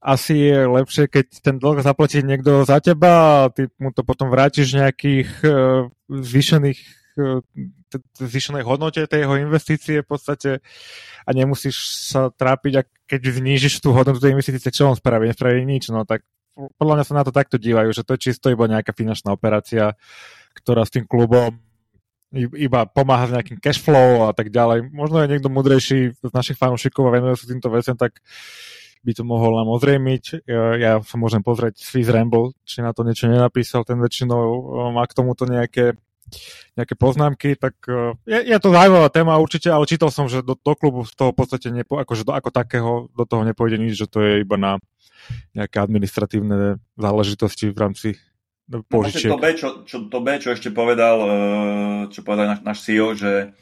[0.00, 4.30] asi je lepšie, keď ten dlh zaplatí niekto za teba a ty mu to potom
[4.30, 6.80] vrátiš nejakých uh, zvýšených
[7.18, 7.42] uh,
[8.20, 10.50] zvýšenej hodnote tej jeho investície v podstate
[11.26, 15.30] a nemusíš sa trápiť a keď znížiš tú hodnotu tej investície, čo on spraví?
[15.30, 16.26] Nespraví nič, no tak
[16.56, 19.94] podľa mňa sa na to takto dívajú, že to je čisto iba nejaká finančná operácia,
[20.58, 21.62] ktorá s tým klubom
[22.36, 24.90] iba pomáha s nejakým cash flow a tak ďalej.
[24.90, 28.18] Možno je niekto mudrejší z našich fanúšikov a venuje sa týmto veciam, tak
[29.06, 30.48] by to mohol nám ozrejmiť.
[30.80, 34.42] Ja, sa môžem pozrieť Swiss Ramble, či na to niečo nenapísal, ten väčšinou
[34.90, 35.94] má k tomuto nejaké
[36.76, 40.58] nejaké poznámky, tak uh, je, je to zaujímavá téma určite, ale čítal som, že do,
[40.58, 43.94] do klubu z toho v podstate nepo, akože do, ako takého do toho nepôjde nič,
[43.96, 44.78] že to je iba na
[45.54, 48.08] nejaké administratívne záležitosti v rámci
[48.90, 49.30] požičiek.
[49.30, 52.78] No, to, B, čo, čo, to B, čo ešte povedal, uh, čo povedal náš, náš
[52.82, 53.54] CEO, že,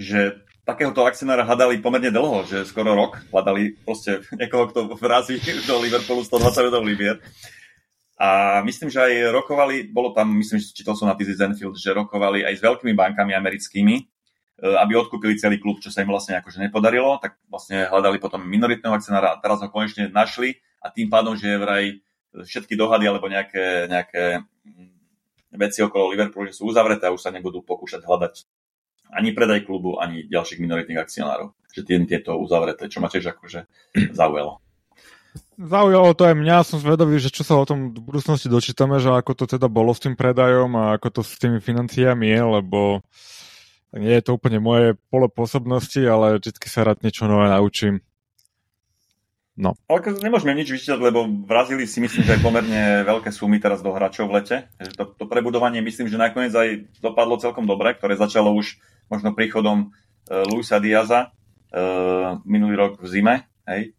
[0.00, 5.38] že takéhoto akcionára hľadali pomerne dlho, že skoro rok hľadali proste niekoho, kto vrazí
[5.68, 7.16] do Liverpoolu 120 miliónov libier.
[8.16, 11.92] A myslím, že aj rokovali, bolo tam, myslím, že čítal som na TZ Zenfield, že
[11.92, 14.04] rokovali aj s veľkými bankami americkými, e,
[14.64, 18.96] aby odkúpili celý klub, čo sa im vlastne akože nepodarilo, tak vlastne hľadali potom minoritného
[18.96, 22.00] akcionára a teraz ho konečne našli a tým pádom, že vraj
[22.32, 27.60] všetky dohady alebo nejaké, nejaké mm, veci okolo Liverpoolu, sú uzavreté a už sa nebudú
[27.64, 28.34] pokúšať hľadať
[29.12, 31.54] ani predaj klubu, ani ďalších minoritných akcionárov.
[31.72, 33.68] Že tie, tieto uzavreté, čo ma tiež akože
[34.18, 34.64] zaujalo.
[35.56, 39.12] Zaujalo to aj mňa, som zvedavý, že čo sa o tom v budúcnosti dočítame, že
[39.12, 42.80] ako to teda bolo s tým predajom a ako to s tými financiami je, lebo
[43.96, 48.04] nie je to úplne moje pole pôsobnosti, ale vždy sa rád niečo nové naučím.
[49.56, 49.72] No.
[49.88, 53.80] Ale nemôžeme nič vyčítať, lebo v Brazílii si myslím, že aj pomerne veľké sumy teraz
[53.80, 54.56] do hráčov v lete.
[55.00, 58.76] To, to prebudovanie myslím, že nakoniec aj dopadlo celkom dobre, ktoré začalo už
[59.08, 61.32] možno príchodom uh, Luisa Diaza
[61.72, 63.34] uh, minulý rok v zime.
[63.64, 63.95] Hej?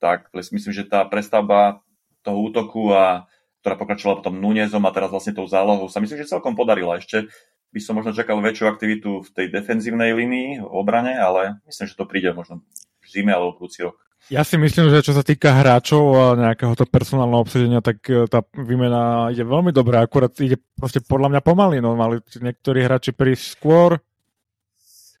[0.00, 1.84] Tak myslím, že tá prestavba
[2.24, 3.28] toho útoku, a,
[3.60, 6.96] ktorá pokračovala potom Nunezom a teraz vlastne tou zálohou, sa myslím, že celkom podarila.
[6.96, 7.28] Ešte
[7.70, 11.94] by som možno čakal väčšiu aktivitu v tej defenzívnej línii, v obrane, ale myslím, že
[11.94, 12.64] to príde možno
[13.00, 14.00] v zime alebo budúci rok.
[14.28, 18.28] Ja si myslím, že čo sa týka hráčov a nejakého to personálneho obsadenia, tak e,
[18.28, 23.16] tá výmena ide veľmi dobrá, akurát ide proste podľa mňa pomaly, no mali niektorí hráči
[23.16, 23.96] prísť skôr,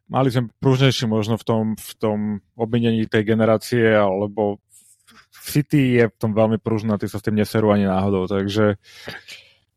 [0.04, 2.18] mali sme pružnejší možno v tom, v tom
[2.58, 4.60] obmenení tej generácie, alebo
[5.40, 8.76] City je v tom veľmi pružná, ty sa s tým neserú ani náhodou, takže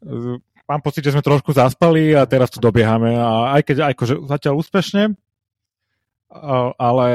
[0.04, 4.28] e, mám pocit, že sme trošku zaspali a teraz tu dobiehame a aj keď akože
[4.28, 5.16] zatiaľ úspešne,
[6.78, 7.08] ale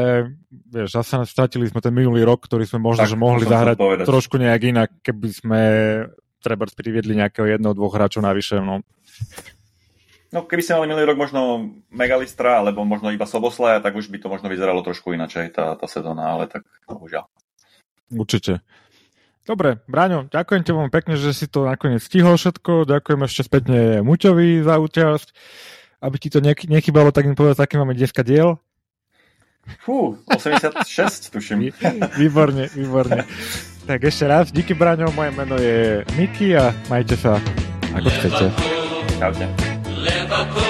[0.50, 3.76] vieš, zase stratili sme ten minulý rok, ktorý sme možno, tak, že mohli zahrať
[4.06, 5.60] trošku nejak inak, keby sme
[6.38, 8.62] treba priviedli nejakého jedného, dvoch hráčov navyše.
[8.62, 8.86] No.
[10.28, 11.40] No keby sme mali minulý rok možno
[11.88, 15.86] Megalistra, alebo možno iba Soboslaja, tak už by to možno vyzeralo trošku inačej tá, tá
[15.88, 17.26] sezóna, ale tak bohužiaľ.
[18.08, 18.64] Určite.
[19.42, 22.84] Dobre, Braňo, ďakujem ti veľmi pekne, že si to nakoniec stihol všetko.
[22.84, 25.28] Ďakujem ešte spätne Muťovi za účasť.
[25.98, 28.60] Aby ti to nech- nechybalo, tak mi povedať, aký máme dneska diel.
[29.80, 30.84] Fú, 86
[31.32, 31.72] tuším.
[32.14, 33.24] Výborne, výborne.
[33.84, 37.40] Tak ešte raz, díky Braňo, moje meno je Miki a majte sa
[37.96, 38.44] ako chcete.
[39.16, 39.48] Čaute.
[39.88, 40.67] Liverpool,